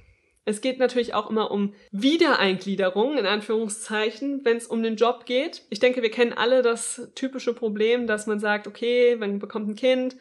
Es 0.44 0.60
geht 0.60 0.78
natürlich 0.78 1.14
auch 1.14 1.28
immer 1.30 1.50
um 1.50 1.74
Wiedereingliederung, 1.92 3.18
in 3.18 3.26
Anführungszeichen, 3.26 4.44
wenn 4.44 4.56
es 4.56 4.66
um 4.66 4.82
den 4.82 4.96
Job 4.96 5.26
geht. 5.26 5.62
Ich 5.70 5.80
denke, 5.80 6.02
wir 6.02 6.10
kennen 6.10 6.32
alle 6.32 6.62
das 6.62 7.10
typische 7.14 7.54
Problem, 7.54 8.06
dass 8.06 8.26
man 8.26 8.40
sagt, 8.40 8.66
okay, 8.66 9.16
man 9.16 9.38
bekommt 9.38 9.68
ein 9.68 9.76
Kind, 9.76 10.16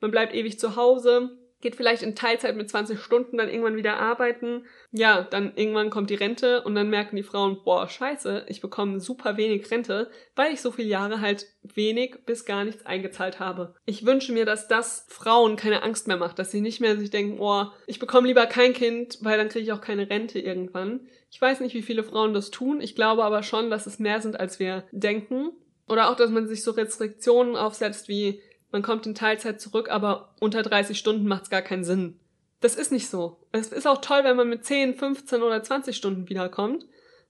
man 0.00 0.10
bleibt 0.10 0.34
ewig 0.34 0.58
zu 0.58 0.76
Hause, 0.76 1.36
geht 1.64 1.76
vielleicht 1.76 2.02
in 2.02 2.14
Teilzeit 2.14 2.56
mit 2.56 2.68
20 2.68 3.00
Stunden 3.00 3.38
dann 3.38 3.48
irgendwann 3.48 3.76
wieder 3.76 3.96
arbeiten. 3.96 4.66
Ja, 4.92 5.22
dann 5.22 5.52
irgendwann 5.56 5.88
kommt 5.88 6.10
die 6.10 6.14
Rente 6.14 6.62
und 6.62 6.74
dann 6.74 6.90
merken 6.90 7.16
die 7.16 7.22
Frauen, 7.22 7.62
boah, 7.64 7.88
scheiße, 7.88 8.44
ich 8.48 8.60
bekomme 8.60 9.00
super 9.00 9.38
wenig 9.38 9.70
Rente, 9.70 10.10
weil 10.36 10.52
ich 10.52 10.60
so 10.60 10.70
viele 10.70 10.88
Jahre 10.88 11.22
halt 11.22 11.46
wenig 11.62 12.26
bis 12.26 12.44
gar 12.44 12.64
nichts 12.64 12.84
eingezahlt 12.84 13.40
habe. 13.40 13.74
Ich 13.86 14.04
wünsche 14.04 14.32
mir, 14.32 14.44
dass 14.44 14.68
das 14.68 15.06
Frauen 15.08 15.56
keine 15.56 15.82
Angst 15.82 16.06
mehr 16.06 16.18
macht, 16.18 16.38
dass 16.38 16.50
sie 16.50 16.60
nicht 16.60 16.82
mehr 16.82 16.98
sich 16.98 17.08
denken, 17.08 17.38
boah, 17.38 17.72
ich 17.86 17.98
bekomme 17.98 18.28
lieber 18.28 18.44
kein 18.44 18.74
Kind, 18.74 19.18
weil 19.22 19.38
dann 19.38 19.48
kriege 19.48 19.64
ich 19.64 19.72
auch 19.72 19.80
keine 19.80 20.10
Rente 20.10 20.38
irgendwann. 20.38 21.08
Ich 21.30 21.40
weiß 21.40 21.60
nicht, 21.60 21.74
wie 21.74 21.82
viele 21.82 22.04
Frauen 22.04 22.34
das 22.34 22.50
tun. 22.50 22.82
Ich 22.82 22.94
glaube 22.94 23.24
aber 23.24 23.42
schon, 23.42 23.70
dass 23.70 23.86
es 23.86 23.98
mehr 23.98 24.20
sind, 24.20 24.38
als 24.38 24.58
wir 24.58 24.84
denken. 24.92 25.50
Oder 25.88 26.10
auch, 26.10 26.16
dass 26.16 26.30
man 26.30 26.46
sich 26.46 26.62
so 26.62 26.72
Restriktionen 26.72 27.56
aufsetzt 27.56 28.08
wie 28.08 28.42
man 28.74 28.82
kommt 28.82 29.06
in 29.06 29.14
Teilzeit 29.14 29.60
zurück, 29.60 29.88
aber 29.88 30.34
unter 30.40 30.62
30 30.62 30.98
Stunden 30.98 31.28
macht 31.28 31.44
es 31.44 31.50
gar 31.50 31.62
keinen 31.62 31.84
Sinn. 31.84 32.18
Das 32.60 32.74
ist 32.74 32.90
nicht 32.90 33.08
so. 33.08 33.38
Es 33.52 33.68
ist 33.68 33.86
auch 33.86 34.00
toll, 34.00 34.24
wenn 34.24 34.36
man 34.36 34.48
mit 34.48 34.64
10, 34.64 34.96
15 34.96 35.42
oder 35.42 35.62
20 35.62 35.96
Stunden 35.96 36.28
wiederkommt, 36.28 36.84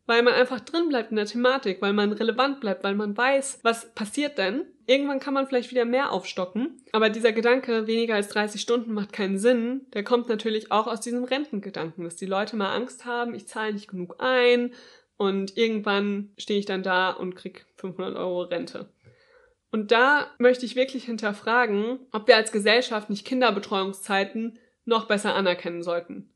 weil 0.06 0.22
man 0.22 0.32
einfach 0.32 0.60
drin 0.60 0.88
bleibt 0.88 1.10
in 1.10 1.16
der 1.16 1.26
Thematik, 1.26 1.82
weil 1.82 1.92
man 1.92 2.12
relevant 2.12 2.60
bleibt, 2.60 2.82
weil 2.82 2.94
man 2.94 3.14
weiß, 3.14 3.58
was 3.62 3.92
passiert 3.94 4.38
denn. 4.38 4.62
Irgendwann 4.86 5.20
kann 5.20 5.34
man 5.34 5.46
vielleicht 5.46 5.70
wieder 5.70 5.84
mehr 5.84 6.12
aufstocken, 6.12 6.80
aber 6.92 7.10
dieser 7.10 7.32
Gedanke, 7.32 7.86
weniger 7.86 8.14
als 8.14 8.28
30 8.28 8.58
Stunden 8.58 8.94
macht 8.94 9.12
keinen 9.12 9.38
Sinn, 9.38 9.82
der 9.92 10.02
kommt 10.02 10.30
natürlich 10.30 10.72
auch 10.72 10.86
aus 10.86 11.02
diesem 11.02 11.24
Rentengedanken, 11.24 12.04
dass 12.04 12.16
die 12.16 12.24
Leute 12.24 12.56
mal 12.56 12.74
Angst 12.74 13.04
haben, 13.04 13.34
ich 13.34 13.48
zahle 13.48 13.74
nicht 13.74 13.88
genug 13.88 14.16
ein 14.18 14.72
und 15.18 15.58
irgendwann 15.58 16.30
stehe 16.38 16.58
ich 16.58 16.66
dann 16.66 16.82
da 16.82 17.10
und 17.10 17.34
krieg 17.36 17.66
500 17.76 18.16
Euro 18.16 18.42
Rente. 18.42 18.88
Und 19.74 19.90
da 19.90 20.30
möchte 20.38 20.64
ich 20.64 20.76
wirklich 20.76 21.02
hinterfragen, 21.02 21.98
ob 22.12 22.28
wir 22.28 22.36
als 22.36 22.52
Gesellschaft 22.52 23.10
nicht 23.10 23.26
Kinderbetreuungszeiten 23.26 24.56
noch 24.84 25.08
besser 25.08 25.34
anerkennen 25.34 25.82
sollten. 25.82 26.32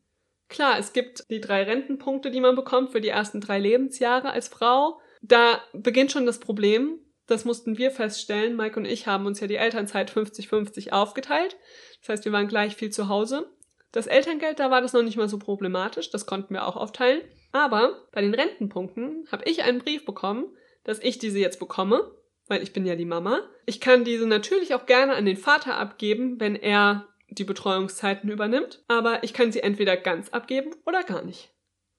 Klar, 0.48 0.76
es 0.76 0.92
gibt 0.92 1.22
die 1.30 1.40
drei 1.40 1.62
Rentenpunkte, 1.62 2.32
die 2.32 2.40
man 2.40 2.56
bekommt 2.56 2.90
für 2.90 3.00
die 3.00 3.10
ersten 3.10 3.40
drei 3.40 3.60
Lebensjahre 3.60 4.32
als 4.32 4.48
Frau. 4.48 4.98
Da 5.22 5.62
beginnt 5.72 6.10
schon 6.10 6.26
das 6.26 6.40
Problem. 6.40 6.98
Das 7.28 7.44
mussten 7.44 7.78
wir 7.78 7.92
feststellen. 7.92 8.56
Mike 8.56 8.76
und 8.76 8.86
ich 8.86 9.06
haben 9.06 9.24
uns 9.24 9.38
ja 9.38 9.46
die 9.46 9.54
Elternzeit 9.54 10.10
50-50 10.10 10.90
aufgeteilt. 10.90 11.56
Das 12.00 12.08
heißt, 12.08 12.24
wir 12.24 12.32
waren 12.32 12.48
gleich 12.48 12.74
viel 12.74 12.90
zu 12.90 13.08
Hause. 13.08 13.48
Das 13.92 14.08
Elterngeld, 14.08 14.58
da 14.58 14.72
war 14.72 14.80
das 14.80 14.94
noch 14.94 15.04
nicht 15.04 15.16
mal 15.16 15.28
so 15.28 15.38
problematisch. 15.38 16.10
Das 16.10 16.26
konnten 16.26 16.54
wir 16.54 16.66
auch 16.66 16.74
aufteilen. 16.74 17.20
Aber 17.52 18.04
bei 18.10 18.20
den 18.20 18.34
Rentenpunkten 18.34 19.28
habe 19.30 19.44
ich 19.44 19.62
einen 19.62 19.78
Brief 19.78 20.04
bekommen, 20.04 20.46
dass 20.82 20.98
ich 20.98 21.18
diese 21.20 21.38
jetzt 21.38 21.60
bekomme 21.60 22.17
weil 22.48 22.62
ich 22.62 22.72
bin 22.72 22.84
ja 22.86 22.96
die 22.96 23.04
Mama. 23.04 23.40
Ich 23.66 23.80
kann 23.80 24.04
diese 24.04 24.26
natürlich 24.26 24.74
auch 24.74 24.86
gerne 24.86 25.14
an 25.14 25.26
den 25.26 25.36
Vater 25.36 25.76
abgeben, 25.76 26.40
wenn 26.40 26.56
er 26.56 27.06
die 27.28 27.44
Betreuungszeiten 27.44 28.30
übernimmt, 28.30 28.82
aber 28.88 29.22
ich 29.22 29.34
kann 29.34 29.52
sie 29.52 29.60
entweder 29.60 29.96
ganz 29.96 30.30
abgeben 30.30 30.74
oder 30.86 31.02
gar 31.02 31.22
nicht. 31.22 31.50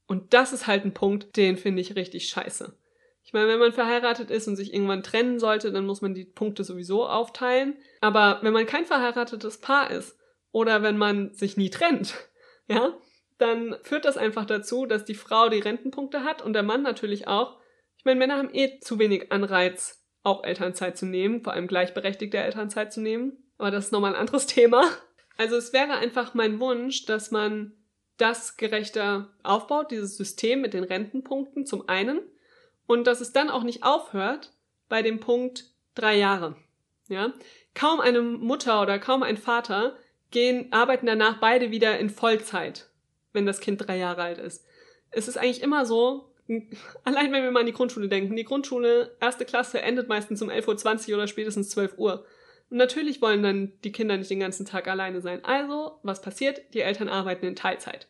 Und 0.07 0.33
das 0.33 0.53
ist 0.53 0.65
halt 0.65 0.85
ein 0.85 0.93
Punkt, 0.93 1.37
den 1.37 1.55
finde 1.55 1.81
ich 1.81 1.95
richtig 1.95 2.29
scheiße. 2.29 2.75
Ich 3.23 3.33
meine, 3.33 3.47
wenn 3.47 3.59
man 3.59 3.73
verheiratet 3.73 4.31
ist 4.31 4.47
und 4.47 4.55
sich 4.55 4.73
irgendwann 4.73 5.03
trennen 5.03 5.37
sollte, 5.37 5.71
dann 5.71 5.85
muss 5.85 6.01
man 6.01 6.15
die 6.15 6.25
Punkte 6.25 6.63
sowieso 6.63 7.07
aufteilen. 7.07 7.77
Aber 8.01 8.39
wenn 8.41 8.53
man 8.53 8.65
kein 8.65 8.85
verheiratetes 8.85 9.59
Paar 9.59 9.91
ist 9.91 10.17
oder 10.51 10.81
wenn 10.81 10.97
man 10.97 11.31
sich 11.35 11.55
nie 11.55 11.69
trennt, 11.69 12.15
ja, 12.67 12.97
dann 13.37 13.77
führt 13.83 14.05
das 14.05 14.17
einfach 14.17 14.45
dazu, 14.45 14.87
dass 14.87 15.05
die 15.05 15.13
Frau 15.13 15.47
die 15.49 15.59
Rentenpunkte 15.59 16.23
hat 16.23 16.41
und 16.41 16.53
der 16.53 16.63
Mann 16.63 16.81
natürlich 16.81 17.27
auch. 17.27 17.59
Ich 17.97 18.05
meine, 18.05 18.17
Männer 18.17 18.37
haben 18.37 18.53
eh 18.53 18.79
zu 18.79 18.97
wenig 18.97 19.31
Anreiz, 19.31 19.98
auch 20.23 20.43
Elternzeit 20.43 20.97
zu 20.97 21.05
nehmen, 21.05 21.41
vor 21.43 21.53
allem 21.53 21.67
gleichberechtigte 21.67 22.37
Elternzeit 22.37 22.91
zu 22.91 23.01
nehmen. 23.01 23.37
Aber 23.57 23.71
das 23.71 23.85
ist 23.85 23.91
nochmal 23.91 24.13
ein 24.13 24.19
anderes 24.19 24.45
Thema. 24.47 24.83
Also 25.37 25.55
es 25.55 25.73
wäre 25.73 25.93
einfach 25.93 26.33
mein 26.33 26.59
Wunsch, 26.59 27.05
dass 27.05 27.31
man 27.31 27.73
das 28.17 28.57
gerechter 28.57 29.29
aufbaut, 29.43 29.91
dieses 29.91 30.17
System 30.17 30.61
mit 30.61 30.73
den 30.73 30.83
Rentenpunkten 30.83 31.65
zum 31.65 31.87
einen 31.87 32.19
und 32.85 33.07
dass 33.07 33.21
es 33.21 33.31
dann 33.31 33.49
auch 33.49 33.63
nicht 33.63 33.83
aufhört 33.83 34.51
bei 34.89 35.01
dem 35.01 35.19
Punkt 35.19 35.65
drei 35.95 36.17
Jahre. 36.17 36.57
Ja, 37.07 37.33
kaum 37.73 37.99
eine 37.99 38.21
Mutter 38.21 38.81
oder 38.81 38.99
kaum 38.99 39.23
ein 39.23 39.37
Vater 39.37 39.95
gehen, 40.31 40.71
arbeiten 40.71 41.05
danach 41.05 41.39
beide 41.39 41.71
wieder 41.71 41.97
in 41.97 42.09
Vollzeit, 42.09 42.89
wenn 43.33 43.45
das 43.45 43.61
Kind 43.61 43.87
drei 43.87 43.97
Jahre 43.97 44.23
alt 44.23 44.37
ist. 44.37 44.65
Es 45.09 45.27
ist 45.27 45.37
eigentlich 45.37 45.63
immer 45.63 45.85
so, 45.85 46.28
Allein 47.03 47.31
wenn 47.31 47.43
wir 47.43 47.51
mal 47.51 47.61
an 47.61 47.65
die 47.65 47.73
Grundschule 47.73 48.07
denken. 48.07 48.35
Die 48.35 48.43
Grundschule, 48.43 49.15
erste 49.19 49.45
Klasse, 49.45 49.81
endet 49.81 50.07
meistens 50.07 50.41
um 50.41 50.49
11.20 50.49 51.09
Uhr 51.09 51.15
oder 51.15 51.27
spätestens 51.27 51.69
12 51.69 51.97
Uhr. 51.97 52.25
Und 52.69 52.77
natürlich 52.77 53.21
wollen 53.21 53.43
dann 53.43 53.73
die 53.83 53.91
Kinder 53.91 54.17
nicht 54.17 54.29
den 54.29 54.39
ganzen 54.39 54.65
Tag 54.65 54.87
alleine 54.87 55.21
sein. 55.21 55.43
Also, 55.43 55.99
was 56.03 56.21
passiert? 56.21 56.61
Die 56.73 56.81
Eltern 56.81 57.09
arbeiten 57.09 57.45
in 57.45 57.55
Teilzeit. 57.55 58.07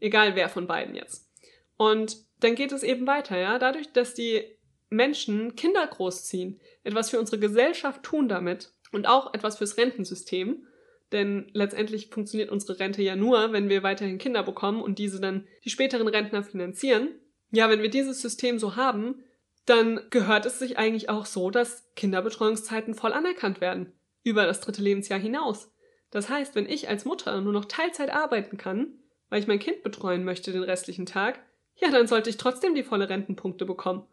Egal 0.00 0.34
wer 0.34 0.48
von 0.48 0.66
beiden 0.66 0.94
jetzt. 0.94 1.30
Und 1.76 2.16
dann 2.40 2.54
geht 2.54 2.72
es 2.72 2.82
eben 2.82 3.06
weiter, 3.06 3.38
ja. 3.38 3.58
Dadurch, 3.58 3.92
dass 3.92 4.14
die 4.14 4.42
Menschen 4.90 5.56
Kinder 5.56 5.86
großziehen, 5.86 6.60
etwas 6.84 7.10
für 7.10 7.18
unsere 7.18 7.38
Gesellschaft 7.38 8.02
tun 8.02 8.28
damit 8.28 8.72
und 8.90 9.06
auch 9.06 9.32
etwas 9.32 9.58
fürs 9.58 9.78
Rentensystem, 9.78 10.66
denn 11.12 11.50
letztendlich 11.52 12.08
funktioniert 12.08 12.50
unsere 12.50 12.78
Rente 12.78 13.02
ja 13.02 13.16
nur, 13.16 13.52
wenn 13.52 13.68
wir 13.68 13.82
weiterhin 13.82 14.18
Kinder 14.18 14.42
bekommen 14.42 14.82
und 14.82 14.98
diese 14.98 15.20
dann 15.20 15.46
die 15.64 15.70
späteren 15.70 16.08
Rentner 16.08 16.42
finanzieren, 16.42 17.08
ja, 17.52 17.68
wenn 17.70 17.82
wir 17.82 17.90
dieses 17.90 18.20
System 18.20 18.58
so 18.58 18.76
haben, 18.76 19.22
dann 19.66 20.00
gehört 20.10 20.46
es 20.46 20.58
sich 20.58 20.78
eigentlich 20.78 21.08
auch 21.08 21.26
so, 21.26 21.50
dass 21.50 21.84
Kinderbetreuungszeiten 21.94 22.94
voll 22.94 23.12
anerkannt 23.12 23.60
werden. 23.60 23.92
Über 24.24 24.46
das 24.46 24.60
dritte 24.60 24.82
Lebensjahr 24.82 25.18
hinaus. 25.18 25.70
Das 26.10 26.28
heißt, 26.28 26.54
wenn 26.54 26.68
ich 26.68 26.88
als 26.88 27.04
Mutter 27.04 27.40
nur 27.40 27.52
noch 27.52 27.66
Teilzeit 27.66 28.10
arbeiten 28.10 28.56
kann, 28.56 28.98
weil 29.28 29.40
ich 29.40 29.46
mein 29.46 29.58
Kind 29.58 29.82
betreuen 29.82 30.24
möchte 30.24 30.52
den 30.52 30.62
restlichen 30.62 31.06
Tag, 31.06 31.40
ja, 31.76 31.90
dann 31.90 32.06
sollte 32.06 32.30
ich 32.30 32.36
trotzdem 32.36 32.74
die 32.74 32.82
volle 32.82 33.08
Rentenpunkte 33.08 33.64
bekommen. 33.64 34.06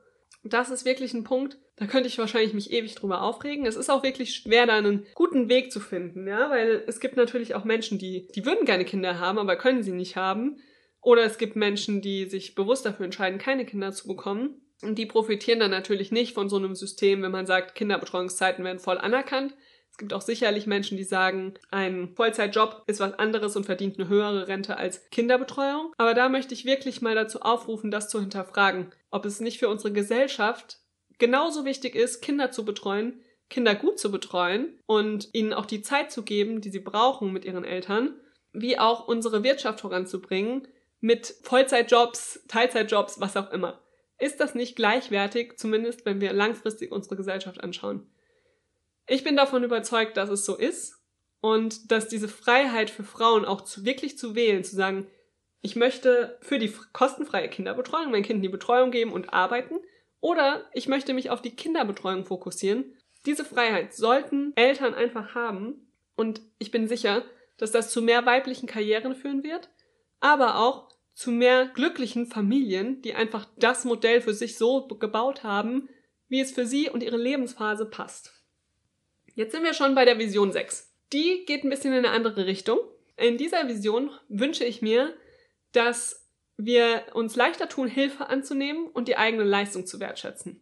Das 0.44 0.70
ist 0.70 0.86
wirklich 0.86 1.14
ein 1.14 1.26
Punkt, 1.26 1.58
da 1.76 1.86
könnte 1.86 2.08
ich 2.08 2.18
wahrscheinlich 2.18 2.54
mich 2.54 2.72
ewig 2.72 2.96
drüber 2.96 3.22
aufregen. 3.22 3.66
Es 3.66 3.76
ist 3.76 3.90
auch 3.90 4.04
wirklich 4.04 4.34
schwer, 4.34 4.66
da 4.66 4.78
einen 4.78 5.06
guten 5.14 5.50
Weg 5.50 5.72
zu 5.72 5.80
finden, 5.80 6.28
ja, 6.28 6.50
weil 6.50 6.84
es 6.88 7.00
gibt 7.00 7.18
natürlich 7.18 7.56
auch 7.56 7.66
Menschen, 7.66 8.00
die, 8.00 8.28
die 8.34 8.46
würden 8.46 8.66
gerne 8.66 8.86
Kinder 8.86 9.20
haben, 9.20 9.38
aber 9.38 9.58
können 9.58 9.84
sie 9.84 9.92
nicht 9.92 10.16
haben. 10.16 10.58
Oder 11.02 11.24
es 11.24 11.38
gibt 11.38 11.56
Menschen, 11.56 12.02
die 12.02 12.30
sich 12.30 12.56
bewusst 12.56 12.86
dafür 12.86 13.06
entscheiden, 13.06 13.40
keine 13.40 13.66
Kinder 13.66 13.92
zu 13.92 14.08
bekommen. 14.08 14.62
Und 14.82 14.98
die 14.98 15.06
profitieren 15.06 15.60
dann 15.60 15.72
natürlich 15.72 16.12
nicht 16.12 16.34
von 16.34 16.50
so 16.50 16.58
einem 16.58 16.76
System, 16.76 17.22
wenn 17.22 17.32
man 17.32 17.46
sagt, 17.46 17.76
Kinderbetreuungszeiten 17.76 18.64
werden 18.64 18.80
voll 18.80 18.98
anerkannt. 18.98 19.54
Es 19.92 19.98
gibt 19.98 20.14
auch 20.14 20.22
sicherlich 20.22 20.68
Menschen, 20.68 20.98
die 20.98 21.04
sagen, 21.04 21.56
ein 21.72 22.14
Vollzeitjob 22.16 22.84
ist 22.88 23.02
was 23.02 23.14
anderes 23.20 23.56
und 23.56 23.66
verdient 23.66 24.00
eine 24.00 24.08
höhere 24.08 24.48
Rente 24.48 24.78
als 24.78 25.10
Kinderbetreuung. 25.10 25.94
Aber 25.98 26.14
da 26.14 26.30
möchte 26.30 26.54
ich 26.54 26.66
wirklich 26.66 27.02
mal 27.02 27.16
dazu 27.16 27.42
aufrufen, 27.42 27.92
das 27.92 28.10
zu 28.10 28.20
hinterfragen, 28.20 28.92
ob 29.12 29.26
es 29.26 29.42
nicht 29.42 29.60
für 29.60 29.68
unsere 29.68 29.92
Gesellschaft 29.92 30.80
genauso 31.18 31.66
wichtig 31.66 31.96
ist, 31.96 32.22
Kinder 32.22 32.52
zu 32.52 32.64
betreuen, 32.64 33.22
Kinder 33.50 33.76
gut 33.76 34.00
zu 34.00 34.12
betreuen 34.12 34.80
und 34.86 35.30
ihnen 35.34 35.54
auch 35.54 35.66
die 35.66 35.82
Zeit 35.82 36.12
zu 36.12 36.24
geben, 36.24 36.62
die 36.62 36.70
sie 36.70 36.80
brauchen 36.80 37.34
mit 37.34 37.44
ihren 37.44 37.66
Eltern, 37.66 38.14
wie 38.54 38.80
auch 38.80 39.08
unsere 39.08 39.44
Wirtschaft 39.44 39.82
voranzubringen 39.82 40.68
mit 41.02 41.36
Vollzeitjobs, 41.44 42.44
Teilzeitjobs, 42.48 43.20
was 43.20 43.38
auch 43.38 43.52
immer. 43.52 43.82
Ist 44.18 44.40
das 44.40 44.54
nicht 44.54 44.76
gleichwertig, 44.76 45.58
zumindest 45.58 46.06
wenn 46.06 46.20
wir 46.20 46.34
langfristig 46.34 46.92
unsere 46.92 47.16
Gesellschaft 47.16 47.64
anschauen? 47.64 48.12
Ich 49.08 49.24
bin 49.24 49.36
davon 49.36 49.64
überzeugt, 49.64 50.18
dass 50.18 50.30
es 50.30 50.46
so 50.46 50.56
ist 50.56 51.00
und 51.42 51.92
dass 51.92 52.10
diese 52.10 52.28
Freiheit 52.28 52.90
für 52.90 53.04
Frauen 53.04 53.46
auch 53.46 53.62
zu, 53.62 53.86
wirklich 53.86 54.18
zu 54.18 54.36
wählen, 54.36 54.64
zu 54.64 54.76
sagen, 54.76 55.08
ich 55.62 55.76
möchte 55.76 56.38
für 56.42 56.60
die 56.60 56.72
kostenfreie 56.94 57.50
Kinderbetreuung 57.50 58.12
mein 58.12 58.24
Kind 58.24 58.38
in 58.38 58.44
die 58.44 58.50
Betreuung 58.50 58.92
geben 58.92 59.12
und 59.12 59.34
arbeiten 59.34 59.80
oder 60.20 60.70
ich 60.74 60.88
möchte 60.88 61.14
mich 61.14 61.30
auf 61.30 61.42
die 61.42 61.56
Kinderbetreuung 61.56 62.26
fokussieren. 62.26 62.96
Diese 63.26 63.46
Freiheit 63.46 63.94
sollten 63.94 64.54
Eltern 64.56 64.94
einfach 64.94 65.34
haben 65.34 65.92
und 66.16 66.42
ich 66.60 66.72
bin 66.72 66.88
sicher, 66.88 67.24
dass 67.58 67.72
das 67.72 67.90
zu 67.90 68.02
mehr 68.02 68.26
weiblichen 68.26 68.68
Karrieren 68.68 69.16
führen 69.16 69.44
wird, 69.44 69.70
aber 70.20 70.60
auch 70.60 70.90
zu 71.14 71.32
mehr 71.32 71.68
glücklichen 71.68 72.28
Familien, 72.28 73.02
die 73.02 73.14
einfach 73.14 73.48
das 73.58 73.84
Modell 73.84 74.22
für 74.22 74.34
sich 74.34 74.58
so 74.58 74.88
gebaut 74.88 75.44
haben, 75.44 75.90
wie 76.30 76.40
es 76.40 76.52
für 76.52 76.66
sie 76.66 76.90
und 76.90 77.04
ihre 77.04 77.18
Lebensphase 77.18 77.86
passt. 77.86 78.34
Jetzt 79.34 79.52
sind 79.52 79.64
wir 79.64 79.74
schon 79.74 79.96
bei 79.96 80.06
der 80.06 80.20
Vision 80.20 80.52
6. 80.52 80.94
Die 81.12 81.44
geht 81.46 81.64
ein 81.64 81.70
bisschen 81.70 81.94
in 81.94 82.00
eine 82.00 82.12
andere 82.12 82.46
Richtung. 82.46 82.80
In 83.18 83.38
dieser 83.38 83.68
Vision 83.68 84.12
wünsche 84.30 84.64
ich 84.64 84.82
mir, 84.82 85.14
dass 85.72 86.30
wir 86.58 87.04
uns 87.14 87.36
leichter 87.36 87.68
tun, 87.68 87.88
Hilfe 87.88 88.28
anzunehmen 88.28 88.88
und 88.88 89.08
die 89.08 89.18
eigene 89.18 89.44
Leistung 89.44 89.86
zu 89.86 90.00
wertschätzen. 90.00 90.62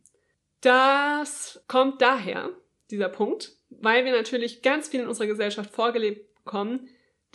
Das 0.61 1.63
kommt 1.67 2.01
daher, 2.01 2.49
dieser 2.89 3.09
Punkt, 3.09 3.57
weil 3.69 4.05
wir 4.05 4.11
natürlich 4.11 4.61
ganz 4.61 4.89
viel 4.89 5.01
in 5.01 5.07
unserer 5.07 5.27
Gesellschaft 5.27 5.71
vorgelebt 5.71 6.33
bekommen, 6.43 6.87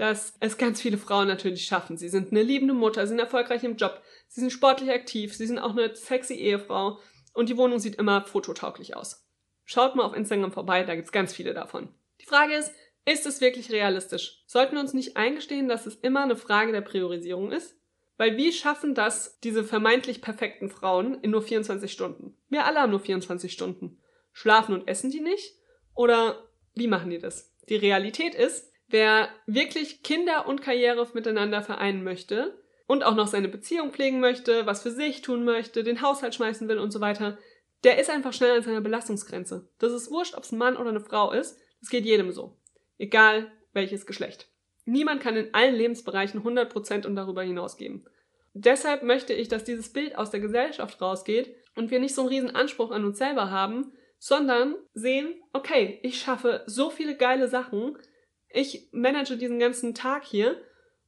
dass 0.03 0.35
es 0.41 0.59
ganz 0.59 0.83
viele 0.83 0.99
Frauen 0.99 1.29
natürlich 1.29 1.65
schaffen. 1.65 1.97
Sie 1.97 2.09
sind 2.09 2.33
eine 2.33 2.43
liebende 2.43 2.75
Mutter, 2.75 3.07
sind 3.07 3.21
erfolgreich 3.21 3.62
im 3.62 3.77
Job, 3.77 4.03
sie 4.27 4.41
sind 4.41 4.51
sportlich 4.51 4.91
aktiv, 4.91 5.33
sie 5.33 5.47
sind 5.47 5.61
auch 5.61 5.71
eine 5.71 5.95
sexy 5.95 6.35
Ehefrau 6.35 6.99
und 7.35 7.49
die 7.49 7.57
Wohnung 7.57 7.79
sieht 7.79 7.95
immer 7.95 8.25
fototauglich 8.25 8.97
aus. 8.97 9.25
Schaut 9.65 9.95
mal 9.95 10.03
auf 10.03 10.17
Instagram 10.17 10.51
vorbei, 10.51 10.83
da 10.83 10.97
gibt's 10.97 11.12
ganz 11.12 11.33
viele 11.33 11.55
davon. 11.55 11.88
Die 12.21 12.27
Frage 12.27 12.55
ist, 12.55 12.73
ist 13.05 13.27
es 13.27 13.41
wirklich 13.41 13.71
realistisch? 13.71 14.43
Sollten 14.49 14.75
wir 14.75 14.81
uns 14.81 14.93
nicht 14.93 15.17
eingestehen, 15.17 15.69
dass 15.69 15.87
es 15.87 15.95
immer 15.95 16.25
eine 16.25 16.35
Frage 16.35 16.73
der 16.73 16.81
Priorisierung 16.81 17.53
ist? 17.53 17.77
Weil 18.17 18.37
wie 18.37 18.53
schaffen 18.53 18.97
das 18.97 19.38
diese 19.38 19.62
vermeintlich 19.62 20.21
perfekten 20.21 20.69
Frauen 20.69 21.21
in 21.23 21.31
nur 21.31 21.43
24 21.43 21.93
Stunden? 21.93 22.37
Wir 22.49 22.67
alle 22.67 22.81
haben 22.81 22.91
nur 22.91 22.99
24 22.99 23.53
Stunden. 23.53 24.01
Schlafen 24.33 24.75
und 24.75 24.88
essen 24.88 25.12
die 25.12 25.21
nicht? 25.21 25.55
Oder 25.95 26.49
wie 26.75 26.88
machen 26.88 27.11
die 27.11 27.21
das? 27.21 27.55
Die 27.69 27.77
Realität 27.77 28.35
ist, 28.35 28.72
wer 28.92 29.28
wirklich 29.46 30.02
Kinder 30.02 30.46
und 30.46 30.62
Karriere 30.62 31.07
miteinander 31.14 31.62
vereinen 31.62 32.05
möchte 32.05 32.62
und 32.87 33.05
auch 33.05 33.14
noch 33.14 33.26
seine 33.26 33.48
Beziehung 33.48 33.90
pflegen 33.90 34.20
möchte, 34.20 34.66
was 34.66 34.83
für 34.83 34.90
sich 34.90 35.22
tun 35.22 35.44
möchte, 35.44 35.83
den 35.83 36.02
Haushalt 36.02 36.35
schmeißen 36.35 36.68
will 36.68 36.78
und 36.78 36.92
so 36.92 37.00
weiter, 37.00 37.38
der 37.85 37.98
ist 37.98 38.11
einfach 38.11 38.33
schnell 38.33 38.57
an 38.57 38.62
seiner 38.62 38.81
Belastungsgrenze. 38.81 39.68
Das 39.78 39.92
ist 39.92 40.11
wurscht, 40.11 40.35
ob 40.37 40.44
es 40.44 40.52
ein 40.52 40.59
Mann 40.59 40.76
oder 40.76 40.90
eine 40.90 41.00
Frau 41.00 41.33
ist. 41.33 41.59
Das 41.81 41.90
geht 41.90 42.05
jedem 42.05 42.31
so. 42.31 42.57
Egal 42.98 43.50
welches 43.72 44.07
Geschlecht. 44.07 44.48
Niemand 44.85 45.20
kann 45.20 45.37
in 45.37 45.55
allen 45.55 45.74
Lebensbereichen 45.74 46.42
100% 46.42 47.07
und 47.07 47.16
darüber 47.16 47.42
hinaus 47.42 47.76
geben. 47.76 48.05
Deshalb 48.55 49.02
möchte 49.02 49.33
ich, 49.33 49.48
dass 49.48 49.64
dieses 49.64 49.92
Bild 49.92 50.16
aus 50.16 50.31
der 50.31 50.40
Gesellschaft 50.40 51.00
rausgeht 51.00 51.55
und 51.74 51.90
wir 51.90 51.98
nicht 51.98 52.14
so 52.14 52.22
einen 52.22 52.28
riesen 52.28 52.55
Anspruch 52.55 52.90
an 52.90 53.05
uns 53.05 53.18
selber 53.18 53.50
haben, 53.50 53.92
sondern 54.18 54.76
sehen, 54.92 55.35
okay, 55.52 55.98
ich 56.02 56.20
schaffe 56.20 56.62
so 56.66 56.90
viele 56.90 57.16
geile 57.16 57.48
Sachen, 57.48 57.96
ich 58.53 58.88
manage 58.93 59.37
diesen 59.37 59.59
ganzen 59.59 59.95
Tag 59.95 60.25
hier 60.25 60.61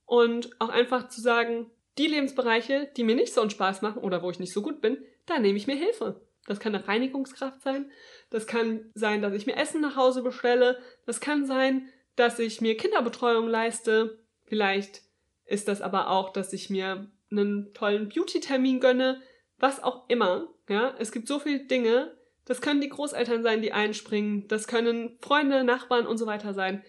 und 0.07 0.51
auch 0.61 0.69
einfach 0.69 1.09
zu 1.09 1.21
sagen, 1.21 1.71
die 1.99 2.07
Lebensbereiche, 2.07 2.91
die 2.97 3.05
mir 3.05 3.15
nicht 3.15 3.33
so 3.33 3.41
einen 3.41 3.51
Spaß 3.51 3.83
machen 3.83 4.03
oder 4.03 4.23
wo 4.23 4.31
ich 4.31 4.41
nicht 4.41 4.53
so 4.53 4.63
gut 4.63 4.81
bin, 4.81 4.99
da 5.27 5.39
nehme 5.39 5.57
ich 5.57 5.67
mir 5.67 5.77
Hilfe. 5.77 6.21
Das 6.47 6.61
kann 6.61 6.75
eine 6.75 6.87
Reinigungskraft 6.87 7.63
sein, 7.63 7.91
das 8.29 8.47
kann 8.47 8.91
sein, 8.95 9.23
dass 9.23 9.33
ich 9.33 9.47
mir 9.47 9.57
Essen 9.57 9.81
nach 9.81 9.97
Hause 9.97 10.23
bestelle, 10.23 10.79
das 11.07 11.21
kann 11.21 11.47
sein, 11.47 11.89
dass 12.17 12.39
ich 12.39 12.61
mir 12.61 12.77
Kinderbetreuung 12.77 13.49
leiste, 13.49 14.19
vielleicht 14.45 15.03
ist 15.47 15.69
das 15.69 15.81
aber 15.81 16.11
auch, 16.11 16.31
dass 16.31 16.53
ich 16.53 16.69
mir 16.69 17.11
einen 17.31 17.73
tollen 17.73 18.09
Beauty-Termin 18.09 18.81
gönne, 18.81 19.23
was 19.59 19.83
auch 19.83 20.09
immer. 20.09 20.49
Ja, 20.69 20.95
es 20.99 21.13
gibt 21.13 21.29
so 21.29 21.39
viele 21.39 21.61
Dinge. 21.67 22.17
Das 22.45 22.61
können 22.61 22.81
die 22.81 22.89
Großeltern 22.89 23.43
sein, 23.43 23.63
die 23.63 23.73
einspringen. 23.73 24.49
Das 24.49 24.67
können 24.67 25.19
Freunde, 25.21 25.65
Nachbarn 25.65 26.07
und 26.07 26.19
so 26.19 26.27
weiter 26.27 26.55
sein. 26.55 26.83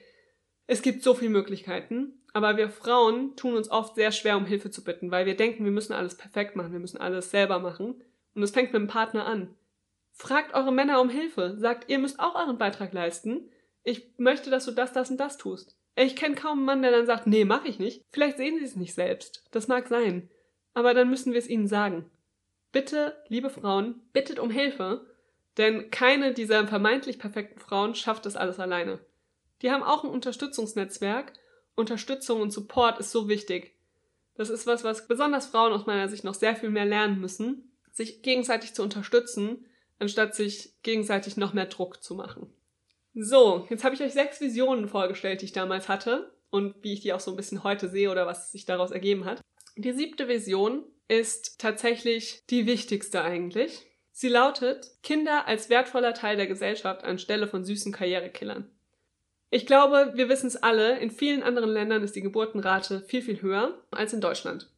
Es 0.68 0.82
gibt 0.82 1.04
so 1.04 1.14
viele 1.14 1.32
Möglichkeiten. 1.32 2.22
Aber 2.34 2.58
wir 2.58 2.70
Frauen 2.70 3.38
tun 3.38 3.56
uns 3.56 3.72
oft 3.72 3.96
sehr 3.96 4.12
schwer, 4.12 4.36
um 4.36 4.46
Hilfe 4.46 4.70
zu 4.70 4.84
bitten, 4.84 5.10
weil 5.10 5.26
wir 5.26 5.38
denken, 5.38 5.64
wir 5.64 5.72
müssen 5.72 5.94
alles 5.94 6.16
perfekt 6.16 6.58
machen, 6.58 6.74
wir 6.74 6.82
müssen 6.82 6.98
alles 6.98 7.32
selber 7.32 7.60
machen. 7.60 8.04
Und 8.34 8.44
es 8.44 8.52
fängt 8.52 8.74
mit 8.74 8.82
dem 8.82 8.90
Partner 8.90 9.26
an. 9.26 9.56
Fragt 10.12 10.54
eure 10.54 10.74
Männer 10.74 11.00
um 11.00 11.10
Hilfe. 11.10 11.56
Sagt, 11.58 11.90
ihr 11.90 11.98
müsst 11.98 12.20
auch 12.20 12.36
euren 12.36 12.58
Beitrag 12.58 12.92
leisten. 12.92 13.50
Ich 13.84 14.12
möchte, 14.18 14.50
dass 14.50 14.66
du 14.66 14.72
das, 14.72 14.92
das 14.92 15.10
und 15.12 15.18
das 15.18 15.38
tust. 15.38 15.78
Ich 15.96 16.18
kenne 16.18 16.36
kaum 16.36 16.58
einen 16.58 16.66
Mann, 16.66 16.82
der 16.82 16.92
dann 16.92 17.06
sagt, 17.06 17.26
nee, 17.26 17.46
mach 17.46 17.64
ich 17.64 17.80
nicht. 17.80 18.04
Vielleicht 18.12 18.36
sehen 18.36 18.58
sie 18.60 18.66
es 18.66 18.76
nicht 18.76 18.94
selbst. 18.94 19.46
Das 19.52 19.70
mag 19.70 19.88
sein. 19.88 20.30
Aber 20.74 20.94
dann 20.94 21.10
müssen 21.10 21.32
wir 21.32 21.40
es 21.40 21.48
ihnen 21.48 21.68
sagen. 21.68 22.12
Bitte, 22.74 23.16
liebe 23.30 23.50
Frauen, 23.50 24.02
bittet 24.12 24.40
um 24.40 24.50
Hilfe, 24.50 25.06
denn 25.58 25.90
keine 25.90 26.34
dieser 26.34 26.68
vermeintlich 26.68 27.18
perfekten 27.18 27.62
Frauen 27.62 27.96
schafft 27.96 28.26
das 28.26 28.36
alles 28.36 28.60
alleine. 28.60 29.00
Die 29.62 29.72
haben 29.72 29.84
auch 29.84 30.04
ein 30.04 30.10
Unterstützungsnetzwerk. 30.10 31.34
Unterstützung 31.76 32.42
und 32.42 32.52
Support 32.52 33.00
ist 33.00 33.12
so 33.12 33.28
wichtig. 33.28 33.76
Das 34.36 34.50
ist 34.50 34.68
was, 34.68 34.84
was 34.84 35.08
besonders 35.08 35.48
Frauen 35.48 35.74
aus 35.74 35.86
meiner 35.86 36.10
Sicht 36.10 36.24
noch 36.24 36.34
sehr 36.34 36.56
viel 36.56 36.70
mehr 36.70 36.86
lernen 36.86 37.20
müssen, 37.20 37.72
sich 37.92 38.22
gegenseitig 38.22 38.74
zu 38.74 38.84
unterstützen, 38.84 39.66
anstatt 40.00 40.36
sich 40.36 40.74
gegenseitig 40.84 41.38
noch 41.38 41.54
mehr 41.54 41.66
Druck 41.66 42.04
zu 42.04 42.16
machen. 42.16 42.54
So, 43.14 43.66
jetzt 43.70 43.86
habe 43.86 43.96
ich 43.96 44.02
euch 44.02 44.12
sechs 44.12 44.42
Visionen 44.42 44.90
vorgestellt, 44.90 45.42
die 45.42 45.46
ich 45.46 45.54
damals 45.54 45.88
hatte 45.88 46.34
und 46.50 46.76
wie 46.84 46.94
ich 46.94 47.00
die 47.00 47.14
auch 47.14 47.22
so 47.22 47.32
ein 47.32 47.38
bisschen 47.38 47.64
heute 47.64 47.88
sehe 47.88 48.12
oder 48.12 48.28
was 48.28 48.52
sich 48.52 48.66
daraus 48.66 48.92
ergeben 48.92 49.24
hat. 49.24 49.40
Die 49.78 49.94
siebte 49.94 50.28
Vision 50.28 50.84
ist 51.08 51.60
tatsächlich 51.60 52.46
die 52.50 52.66
wichtigste 52.66 53.22
eigentlich. 53.22 53.86
Sie 54.12 54.30
lautet 54.30 54.92
Kinder 55.04 55.48
als 55.48 55.70
wertvoller 55.70 56.14
Teil 56.14 56.36
der 56.36 56.48
Gesellschaft 56.48 57.04
anstelle 57.04 57.48
von 57.48 57.64
süßen 57.64 57.92
Karrierekillern. 57.92 58.70
Ich 59.50 59.66
glaube, 59.66 60.14
wir 60.16 60.28
wissen 60.28 60.48
es 60.48 60.58
alle, 60.58 61.00
in 61.00 61.12
vielen 61.12 61.44
anderen 61.44 61.70
Ländern 61.70 62.04
ist 62.04 62.16
die 62.16 62.22
Geburtenrate 62.22 63.02
viel, 63.02 63.22
viel 63.22 63.42
höher 63.42 63.82
als 63.92 64.14
in 64.14 64.22
Deutschland. 64.22 64.70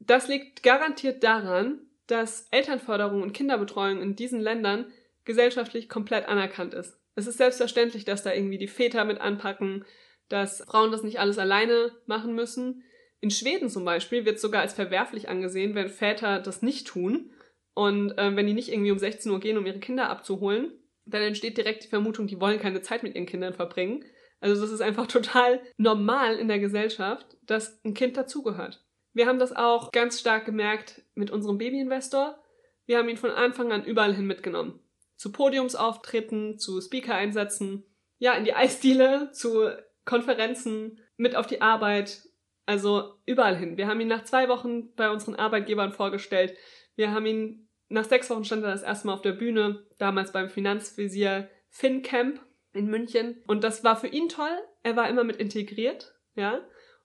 Das 0.00 0.28
liegt 0.28 0.62
garantiert 0.62 1.22
daran, 1.22 1.80
dass 2.06 2.48
Elternförderung 2.50 3.22
und 3.22 3.32
Kinderbetreuung 3.32 4.00
in 4.00 4.16
diesen 4.16 4.40
Ländern 4.40 4.86
gesellschaftlich 5.24 5.88
komplett 5.88 6.28
anerkannt 6.28 6.74
ist. 6.74 6.98
Es 7.14 7.26
ist 7.26 7.38
selbstverständlich, 7.38 8.04
dass 8.04 8.22
da 8.22 8.32
irgendwie 8.32 8.58
die 8.58 8.68
Väter 8.68 9.04
mit 9.04 9.20
anpacken, 9.20 9.84
dass 10.28 10.64
Frauen 10.66 10.90
das 10.90 11.02
nicht 11.02 11.20
alles 11.20 11.38
alleine 11.38 11.92
machen 12.06 12.34
müssen. 12.34 12.82
In 13.20 13.30
Schweden 13.30 13.70
zum 13.70 13.84
Beispiel 13.84 14.24
wird 14.24 14.36
es 14.36 14.42
sogar 14.42 14.62
als 14.62 14.74
verwerflich 14.74 15.28
angesehen, 15.28 15.74
wenn 15.74 15.88
Väter 15.88 16.40
das 16.40 16.60
nicht 16.60 16.86
tun 16.86 17.30
und 17.74 18.18
äh, 18.18 18.34
wenn 18.36 18.46
die 18.46 18.52
nicht 18.52 18.70
irgendwie 18.70 18.90
um 18.90 18.98
16 18.98 19.30
Uhr 19.30 19.40
gehen, 19.40 19.56
um 19.56 19.66
ihre 19.66 19.78
Kinder 19.78 20.10
abzuholen, 20.10 20.72
dann 21.06 21.22
entsteht 21.22 21.56
direkt 21.56 21.84
die 21.84 21.88
Vermutung, 21.88 22.26
die 22.26 22.40
wollen 22.40 22.58
keine 22.58 22.82
Zeit 22.82 23.02
mit 23.02 23.14
ihren 23.14 23.26
Kindern 23.26 23.52
verbringen. 23.52 24.04
Also 24.40 24.60
das 24.60 24.70
ist 24.70 24.80
einfach 24.80 25.06
total 25.06 25.60
normal 25.76 26.36
in 26.36 26.48
der 26.48 26.58
Gesellschaft, 26.58 27.36
dass 27.42 27.80
ein 27.84 27.94
Kind 27.94 28.16
dazugehört. 28.16 28.84
Wir 29.12 29.26
haben 29.26 29.38
das 29.38 29.54
auch 29.54 29.92
ganz 29.92 30.20
stark 30.20 30.44
gemerkt 30.44 31.02
mit 31.14 31.30
unserem 31.30 31.58
Babyinvestor. 31.58 32.38
Wir 32.86 32.98
haben 32.98 33.08
ihn 33.08 33.16
von 33.16 33.30
Anfang 33.30 33.72
an 33.72 33.84
überall 33.84 34.14
hin 34.14 34.26
mitgenommen 34.26 34.80
zu 35.16 35.32
Podiumsauftritten, 35.32 36.58
zu 36.58 36.80
Speaker-Einsätzen, 36.80 37.84
ja, 38.18 38.34
in 38.34 38.44
die 38.44 38.54
Eisdiele, 38.54 39.30
zu 39.32 39.70
Konferenzen, 40.04 41.00
mit 41.16 41.36
auf 41.36 41.46
die 41.46 41.62
Arbeit, 41.62 42.28
also 42.66 43.14
überall 43.26 43.56
hin. 43.56 43.76
Wir 43.76 43.86
haben 43.86 44.00
ihn 44.00 44.08
nach 44.08 44.24
zwei 44.24 44.48
Wochen 44.48 44.94
bei 44.94 45.10
unseren 45.10 45.36
Arbeitgebern 45.36 45.92
vorgestellt. 45.92 46.56
Wir 46.96 47.12
haben 47.12 47.26
ihn, 47.26 47.68
nach 47.88 48.04
sechs 48.04 48.28
Wochen 48.30 48.44
stand 48.44 48.64
er 48.64 48.72
das 48.72 48.82
erste 48.82 49.06
Mal 49.06 49.14
auf 49.14 49.22
der 49.22 49.32
Bühne, 49.32 49.86
damals 49.98 50.32
beim 50.32 50.48
Finanzvisier 50.48 51.48
FinCamp 51.70 52.40
in 52.74 52.86
München. 52.86 53.42
Und 53.46 53.64
das 53.64 53.84
war 53.84 53.96
für 53.96 54.08
ihn 54.08 54.28
toll. 54.28 54.58
Er 54.82 54.96
war 54.96 55.08
immer 55.08 55.24
mit 55.24 55.36
integriert, 55.36 56.14
ja. 56.34 56.60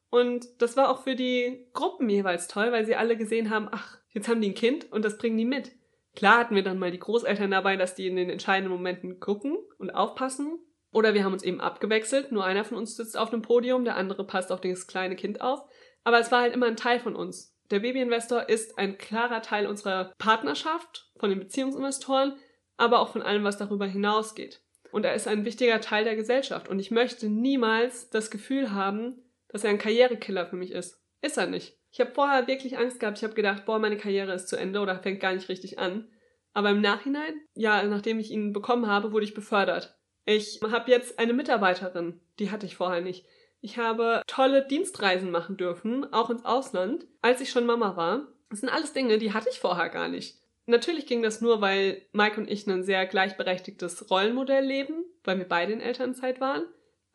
Und 0.10 0.48
das 0.62 0.76
war 0.76 0.90
auch 0.90 1.04
für 1.04 1.16
die 1.16 1.68
Gruppen 1.74 2.10
jeweils 2.10 2.48
toll, 2.48 2.72
weil 2.72 2.86
sie 2.86 2.96
alle 2.96 3.16
gesehen 3.16 3.50
haben, 3.50 3.68
ach, 3.72 3.98
jetzt 4.10 4.28
haben 4.28 4.42
die 4.42 4.50
ein 4.50 4.56
Kind 4.56 4.92
und 4.92 5.06
das 5.06 5.18
bringen 5.18 5.38
die 5.38 5.46
mit. 5.46 5.72
Klar 6.16 6.40
hatten 6.40 6.56
wir 6.56 6.64
dann 6.64 6.80
mal 6.80 6.92
die 6.92 7.00
Großeltern 7.00 7.52
dabei, 7.52 7.78
dass 7.78 7.96
die 7.96 8.08
in 8.08 8.16
den 8.16 8.30
entscheidenden 8.30 8.74
Momenten 8.74 9.20
gucken 9.20 9.58
und 9.78 9.92
aufpassen. 9.92 10.60
Oder 10.92 11.14
wir 11.14 11.24
haben 11.24 11.34
uns 11.34 11.44
eben 11.44 11.62
abgewechselt. 11.62 12.32
Nur 12.32 12.44
einer 12.44 12.66
von 12.66 12.78
uns 12.78 12.96
sitzt 12.96 13.18
auf 13.18 13.30
dem 13.30 13.44
Podium, 13.44 13.86
der 13.86 13.96
andere 13.96 14.26
passt 14.26 14.52
auf 14.52 14.60
das 14.62 14.88
kleine 14.88 15.16
Kind 15.16 15.42
auf. 15.42 15.62
Aber 16.04 16.20
es 16.20 16.32
war 16.32 16.42
halt 16.42 16.54
immer 16.54 16.66
ein 16.66 16.76
Teil 16.76 17.00
von 17.00 17.16
uns. 17.16 17.56
Der 17.70 17.80
Babyinvestor 17.80 18.50
ist 18.50 18.80
ein 18.80 18.98
klarer 18.98 19.44
Teil 19.44 19.68
unserer 19.68 20.14
Partnerschaft, 20.18 21.12
von 21.18 21.30
den 21.30 21.40
Beziehungsinvestoren, 21.40 22.34
aber 22.78 23.00
auch 23.00 23.10
von 23.10 23.22
allem, 23.22 23.44
was 23.44 23.58
darüber 23.58 23.86
hinausgeht. 23.86 24.62
Und 24.92 25.06
er 25.06 25.14
ist 25.14 25.28
ein 25.28 25.46
wichtiger 25.46 25.82
Teil 25.82 26.04
der 26.04 26.16
Gesellschaft. 26.16 26.68
Und 26.68 26.80
ich 26.80 26.92
möchte 26.92 27.30
niemals 27.30 28.10
das 28.10 28.32
Gefühl 28.32 28.72
haben, 28.72 29.22
dass 29.50 29.64
er 29.64 29.70
ein 29.70 29.78
Karrierekiller 29.78 30.46
für 30.46 30.56
mich 30.56 30.72
ist. 30.72 31.02
Ist 31.22 31.38
er 31.38 31.48
nicht. 31.48 31.78
Ich 31.92 32.00
habe 32.00 32.12
vorher 32.12 32.48
wirklich 32.48 32.78
Angst 32.78 33.00
gehabt. 33.00 33.18
Ich 33.18 33.24
habe 33.24 33.34
gedacht, 33.34 33.66
boah, 33.66 33.80
meine 33.80 33.98
Karriere 33.98 34.34
ist 34.34 34.48
zu 34.48 34.56
Ende 34.56 34.80
oder 34.80 35.00
fängt 35.00 35.20
gar 35.20 35.34
nicht 35.34 35.50
richtig 35.50 35.80
an. 35.80 36.08
Aber 36.54 36.72
im 36.72 36.82
Nachhinein, 36.82 37.34
ja, 37.54 37.84
nachdem 37.84 38.20
ich 38.20 38.32
ihn 38.32 38.54
bekommen 38.54 38.88
habe, 38.88 39.12
wurde 39.12 39.26
ich 39.26 39.34
befördert. 39.34 39.98
Ich 40.26 40.60
habe 40.62 40.92
jetzt 40.92 41.20
eine 41.20 41.34
Mitarbeiterin, 41.34 42.22
die 42.38 42.52
hatte 42.52 42.66
ich 42.66 42.76
vorher 42.76 43.02
nicht. 43.02 43.26
Ich 43.62 43.78
habe 43.78 44.22
tolle 44.28 44.66
Dienstreisen 44.66 45.32
machen 45.32 45.58
dürfen, 45.58 46.12
auch 46.14 46.30
ins 46.30 46.46
Ausland, 46.46 47.08
als 47.22 47.42
ich 47.42 47.50
schon 47.50 47.66
Mama 47.66 47.98
war. 47.98 48.28
Das 48.50 48.62
sind 48.62 48.70
alles 48.70 48.94
Dinge, 48.94 49.18
die 49.18 49.34
hatte 49.34 49.50
ich 49.52 49.60
vorher 49.60 49.90
gar 49.90 50.08
nicht. 50.08 50.39
Natürlich 50.70 51.08
ging 51.08 51.24
das 51.24 51.42
nur, 51.42 51.62
weil 51.62 52.04
Mike 52.12 52.40
und 52.40 52.48
ich 52.48 52.68
ein 52.68 52.84
sehr 52.84 53.08
gleichberechtigtes 53.08 54.12
Rollenmodell 54.12 54.64
leben, 54.64 55.04
weil 55.24 55.40
wir 55.40 55.48
beide 55.48 55.74
in 55.74 55.82
Elternzeit 55.82 56.40
waren, 56.40 56.64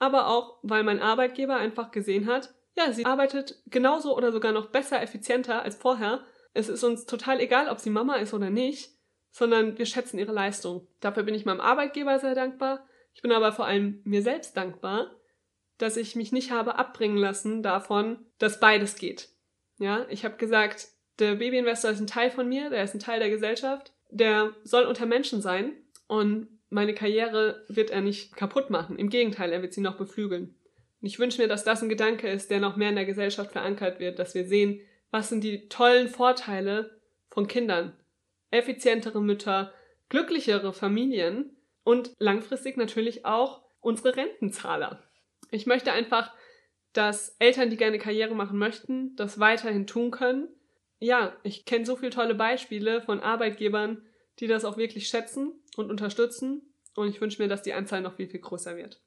aber 0.00 0.26
auch, 0.26 0.58
weil 0.62 0.82
mein 0.82 1.00
Arbeitgeber 1.00 1.54
einfach 1.54 1.92
gesehen 1.92 2.26
hat, 2.26 2.52
ja, 2.76 2.90
sie 2.90 3.04
arbeitet 3.04 3.62
genauso 3.66 4.16
oder 4.16 4.32
sogar 4.32 4.50
noch 4.50 4.70
besser, 4.70 5.00
effizienter 5.00 5.62
als 5.62 5.76
vorher. 5.76 6.24
Es 6.52 6.68
ist 6.68 6.82
uns 6.82 7.06
total 7.06 7.38
egal, 7.38 7.68
ob 7.68 7.78
sie 7.78 7.90
Mama 7.90 8.16
ist 8.16 8.34
oder 8.34 8.50
nicht, 8.50 8.90
sondern 9.30 9.78
wir 9.78 9.86
schätzen 9.86 10.18
ihre 10.18 10.32
Leistung. 10.32 10.88
Dafür 10.98 11.22
bin 11.22 11.36
ich 11.36 11.44
meinem 11.44 11.60
Arbeitgeber 11.60 12.18
sehr 12.18 12.34
dankbar. 12.34 12.84
Ich 13.14 13.22
bin 13.22 13.30
aber 13.30 13.52
vor 13.52 13.66
allem 13.66 14.00
mir 14.02 14.22
selbst 14.22 14.56
dankbar, 14.56 15.14
dass 15.78 15.96
ich 15.96 16.16
mich 16.16 16.32
nicht 16.32 16.50
habe 16.50 16.76
abbringen 16.76 17.18
lassen 17.18 17.62
davon, 17.62 18.26
dass 18.38 18.58
beides 18.58 18.96
geht. 18.96 19.28
Ja, 19.78 20.06
ich 20.08 20.24
habe 20.24 20.36
gesagt, 20.38 20.88
der 21.18 21.36
Babyinvestor 21.36 21.90
ist 21.90 22.00
ein 22.00 22.06
Teil 22.06 22.30
von 22.30 22.48
mir, 22.48 22.70
der 22.70 22.84
ist 22.84 22.94
ein 22.94 23.00
Teil 23.00 23.20
der 23.20 23.30
Gesellschaft, 23.30 23.92
der 24.10 24.52
soll 24.64 24.84
unter 24.84 25.06
Menschen 25.06 25.40
sein 25.40 25.72
und 26.06 26.48
meine 26.70 26.94
Karriere 26.94 27.64
wird 27.68 27.90
er 27.90 28.00
nicht 28.00 28.34
kaputt 28.36 28.70
machen. 28.70 28.98
Im 28.98 29.08
Gegenteil, 29.08 29.52
er 29.52 29.62
wird 29.62 29.72
sie 29.72 29.80
noch 29.80 29.96
beflügeln. 29.96 30.56
Und 31.00 31.06
ich 31.06 31.18
wünsche 31.18 31.40
mir, 31.40 31.46
dass 31.46 31.62
das 31.62 31.82
ein 31.82 31.88
Gedanke 31.88 32.28
ist, 32.28 32.50
der 32.50 32.58
noch 32.58 32.76
mehr 32.76 32.88
in 32.88 32.96
der 32.96 33.04
Gesellschaft 33.04 33.52
verankert 33.52 34.00
wird, 34.00 34.18
dass 34.18 34.34
wir 34.34 34.44
sehen, 34.46 34.80
was 35.10 35.28
sind 35.28 35.44
die 35.44 35.68
tollen 35.68 36.08
Vorteile 36.08 37.00
von 37.30 37.46
Kindern. 37.46 37.96
Effizientere 38.50 39.22
Mütter, 39.22 39.72
glücklichere 40.08 40.72
Familien 40.72 41.56
und 41.84 42.12
langfristig 42.18 42.76
natürlich 42.76 43.24
auch 43.24 43.62
unsere 43.80 44.16
Rentenzahler. 44.16 45.02
Ich 45.50 45.66
möchte 45.66 45.92
einfach, 45.92 46.34
dass 46.92 47.36
Eltern, 47.38 47.70
die 47.70 47.76
gerne 47.76 47.98
Karriere 47.98 48.34
machen 48.34 48.58
möchten, 48.58 49.14
das 49.14 49.38
weiterhin 49.38 49.86
tun 49.86 50.10
können 50.10 50.48
ja, 50.98 51.36
ich 51.42 51.64
kenne 51.64 51.84
so 51.84 51.96
viele 51.96 52.10
tolle 52.10 52.34
Beispiele 52.34 53.02
von 53.02 53.20
Arbeitgebern, 53.20 54.02
die 54.40 54.46
das 54.46 54.64
auch 54.64 54.76
wirklich 54.76 55.08
schätzen 55.08 55.52
und 55.76 55.90
unterstützen. 55.90 56.62
Und 56.96 57.08
ich 57.08 57.20
wünsche 57.20 57.42
mir, 57.42 57.48
dass 57.48 57.62
die 57.62 57.72
Anzahl 57.72 58.00
noch 58.00 58.14
viel, 58.14 58.28
viel 58.28 58.40
größer 58.40 58.76
wird. 58.76 59.00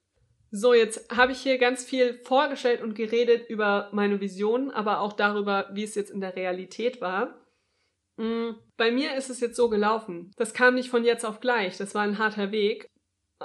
So, 0.51 0.73
jetzt 0.73 1.15
habe 1.15 1.33
ich 1.33 1.39
hier 1.39 1.57
ganz 1.57 1.83
viel 1.83 2.21
vorgestellt 2.23 2.81
und 2.81 2.95
geredet 2.95 3.49
über 3.49 3.89
meine 3.91 4.21
Vision, 4.21 4.71
aber 4.71 5.01
auch 5.01 5.13
darüber, 5.13 5.69
wie 5.73 5.83
es 5.83 5.95
jetzt 5.95 6.11
in 6.11 6.21
der 6.21 6.35
Realität 6.35 7.01
war. 7.01 7.41
Mm, 8.15 8.51
bei 8.77 8.91
mir 8.91 9.15
ist 9.15 9.29
es 9.29 9.41
jetzt 9.41 9.57
so 9.57 9.69
gelaufen. 9.69 10.31
Das 10.37 10.53
kam 10.53 10.75
nicht 10.75 10.89
von 10.89 11.03
jetzt 11.03 11.25
auf 11.25 11.41
gleich. 11.41 11.77
Das 11.77 11.95
war 11.95 12.03
ein 12.03 12.17
harter 12.17 12.51
Weg. 12.51 12.89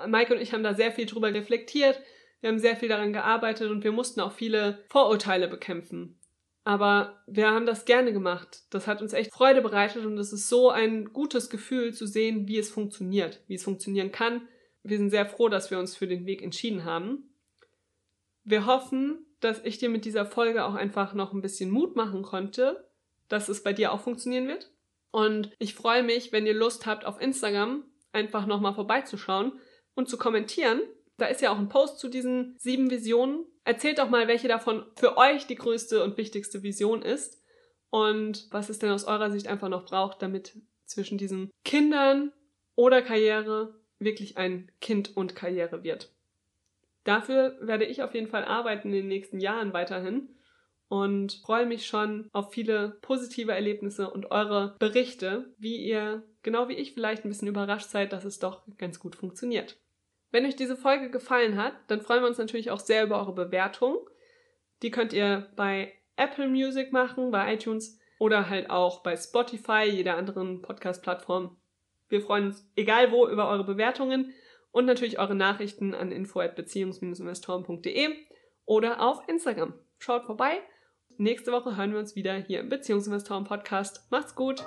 Maike 0.07 0.35
und 0.35 0.41
ich 0.41 0.53
haben 0.53 0.63
da 0.63 0.75
sehr 0.75 0.93
viel 0.93 1.07
drüber 1.07 1.33
reflektiert. 1.35 2.01
Wir 2.41 2.51
haben 2.51 2.59
sehr 2.59 2.77
viel 2.77 2.89
daran 2.89 3.13
gearbeitet 3.13 3.71
und 3.71 3.85
wir 3.85 3.93
mussten 3.93 4.21
auch 4.21 4.33
viele 4.33 4.85
Vorurteile 4.89 5.49
bekämpfen. 5.49 6.19
Aber 6.65 7.23
wir 7.27 7.51
haben 7.51 7.67
das 7.67 7.85
gerne 7.85 8.13
gemacht. 8.13 8.63
Das 8.71 8.87
hat 8.87 9.03
uns 9.03 9.13
echt 9.13 9.33
Freude 9.33 9.63
bereitet 9.63 10.07
und 10.07 10.17
es 10.19 10.33
ist 10.33 10.49
so 10.49 10.71
ein 10.71 11.13
gutes 11.13 11.51
Gefühl 11.51 11.93
zu 11.93 12.07
sehen, 12.07 12.47
wie 12.47 12.59
es 12.59 12.71
funktioniert, 12.71 13.43
wie 13.49 13.55
es 13.55 13.65
funktionieren 13.65 14.13
kann. 14.13 14.47
Wir 14.85 14.99
sind 14.99 15.11
sehr 15.11 15.27
froh, 15.27 15.49
dass 15.49 15.71
wir 15.71 15.79
uns 15.79 15.97
für 15.97 16.07
den 16.07 16.27
Weg 16.27 16.43
entschieden 16.43 16.85
haben. 16.85 17.35
Wir 18.45 18.67
hoffen, 18.67 19.27
dass 19.41 19.61
ich 19.65 19.79
dir 19.79 19.89
mit 19.89 20.05
dieser 20.05 20.27
Folge 20.27 20.65
auch 20.65 20.75
einfach 20.75 21.15
noch 21.15 21.33
ein 21.33 21.43
bisschen 21.43 21.71
Mut 21.71 21.97
machen 21.97 22.23
konnte, 22.23 22.89
dass 23.29 23.49
es 23.49 23.63
bei 23.63 23.73
dir 23.73 23.93
auch 23.93 24.01
funktionieren 24.01 24.47
wird. 24.47 24.71
Und 25.11 25.51
ich 25.59 25.75
freue 25.75 26.03
mich, 26.03 26.33
wenn 26.33 26.47
ihr 26.47 26.55
Lust 26.55 26.87
habt, 26.87 27.05
auf 27.05 27.21
Instagram 27.21 27.85
einfach 28.13 28.47
nochmal 28.47 28.75
vorbeizuschauen 28.75 29.53
und 29.95 30.09
zu 30.09 30.17
kommentieren. 30.17 30.81
Da 31.23 31.29
ist 31.29 31.41
ja 31.41 31.53
auch 31.53 31.59
ein 31.59 31.69
Post 31.69 31.99
zu 31.99 32.09
diesen 32.09 32.57
sieben 32.59 32.91
Visionen 32.91 33.47
Erzählt 33.65 33.99
doch 33.99 34.11
mal, 34.11 34.27
welche 34.27 34.49
davon 34.49 34.85
für 34.97 35.17
euch 35.17 35.47
die 35.47 35.55
größte 35.55 36.03
und 36.03 36.17
wichtigste 36.17 36.63
Vision 36.63 37.03
ist 37.03 37.43
und 37.91 38.49
was 38.51 38.69
es 38.69 38.79
denn 38.79 38.91
aus 38.91 39.05
eurer 39.05 39.31
Sicht 39.31 39.47
einfach 39.47 39.69
noch 39.69 39.85
braucht, 39.85 40.21
damit 40.21 40.55
zwischen 40.85 41.17
diesen 41.17 41.51
Kindern 41.65 42.33
oder 42.75 43.03
Karriere 43.03 43.81
wirklich 43.99 44.37
ein 44.37 44.71
Kind 44.81 45.17
und 45.17 45.37
Karriere 45.37 45.85
wird. 45.85 46.13
Dafür 47.05 47.57
werde 47.61 47.85
ich 47.85 48.03
auf 48.03 48.15
jeden 48.15 48.29
Fall 48.29 48.45
arbeiten 48.45 48.89
in 48.89 48.95
den 48.95 49.09
nächsten 49.09 49.39
Jahren 49.39 49.73
weiterhin 49.73 50.29
und 50.89 51.41
freue 51.45 51.67
mich 51.67 51.87
schon 51.87 52.29
auf 52.33 52.53
viele 52.53 52.99
positive 53.01 53.53
Erlebnisse 53.53 54.11
und 54.11 54.33
eure 54.33 54.75
Berichte, 54.81 55.55
wie 55.57 55.77
ihr, 55.77 56.25
genau 56.43 56.69
wie 56.69 56.75
ich, 56.75 56.95
vielleicht 56.95 57.25
ein 57.25 57.29
bisschen 57.29 57.49
überrascht 57.49 57.91
seid, 57.91 58.13
dass 58.13 58.25
es 58.25 58.41
doch 58.41 58.63
ganz 58.77 58.99
gut 58.99 59.15
funktioniert. 59.15 59.79
Wenn 60.33 60.45
euch 60.47 60.57
diese 60.57 60.77
Folge 60.77 61.11
gefallen 61.11 61.57
hat, 61.57 61.75
dann 61.87 62.01
freuen 62.01 62.23
wir 62.23 62.29
uns 62.29 62.39
natürlich 62.39 62.71
auch 62.71 62.81
sehr 62.81 63.05
über 63.05 63.19
eure 63.19 63.35
Bewertung. 63.35 63.99
Die 64.83 64.91
könnt 64.91 65.13
ihr 65.13 65.47
bei 65.57 65.93
Apple 66.17 66.49
Music 66.49 66.91
machen, 66.93 67.31
bei 67.31 67.55
iTunes 67.55 68.01
oder 68.19 68.49
halt 68.49 68.71
auch 68.71 69.03
bei 69.03 69.15
Spotify, 69.17 69.85
jeder 69.85 70.17
anderen 70.17 70.63
Podcast-Plattform. 70.63 71.57
Wir 72.09 72.23
freuen 72.23 72.47
uns 72.47 72.67
egal 72.77 73.13
wo 73.13 73.29
über 73.29 73.49
eure 73.49 73.65
Bewertungen 73.65 74.33
und 74.71 74.87
natürlich 74.87 75.19
eure 75.19 75.35
Nachrichten 75.35 75.95
an 75.95 76.11
info@beziehungs-investoren.de 76.11 78.09
oder 78.65 79.03
auf 79.03 79.29
Instagram. 79.29 79.75
Schaut 79.99 80.25
vorbei. 80.25 80.63
Nächste 81.19 81.53
Woche 81.53 81.77
hören 81.77 81.93
wir 81.93 81.99
uns 81.99 82.17
wieder 82.17 82.35
hier 82.35 82.61
im 82.61 82.71
Beziehungsinvestoren 82.71 83.45
Podcast. 83.45 84.07
Macht's 84.11 84.35
gut! 84.35 84.67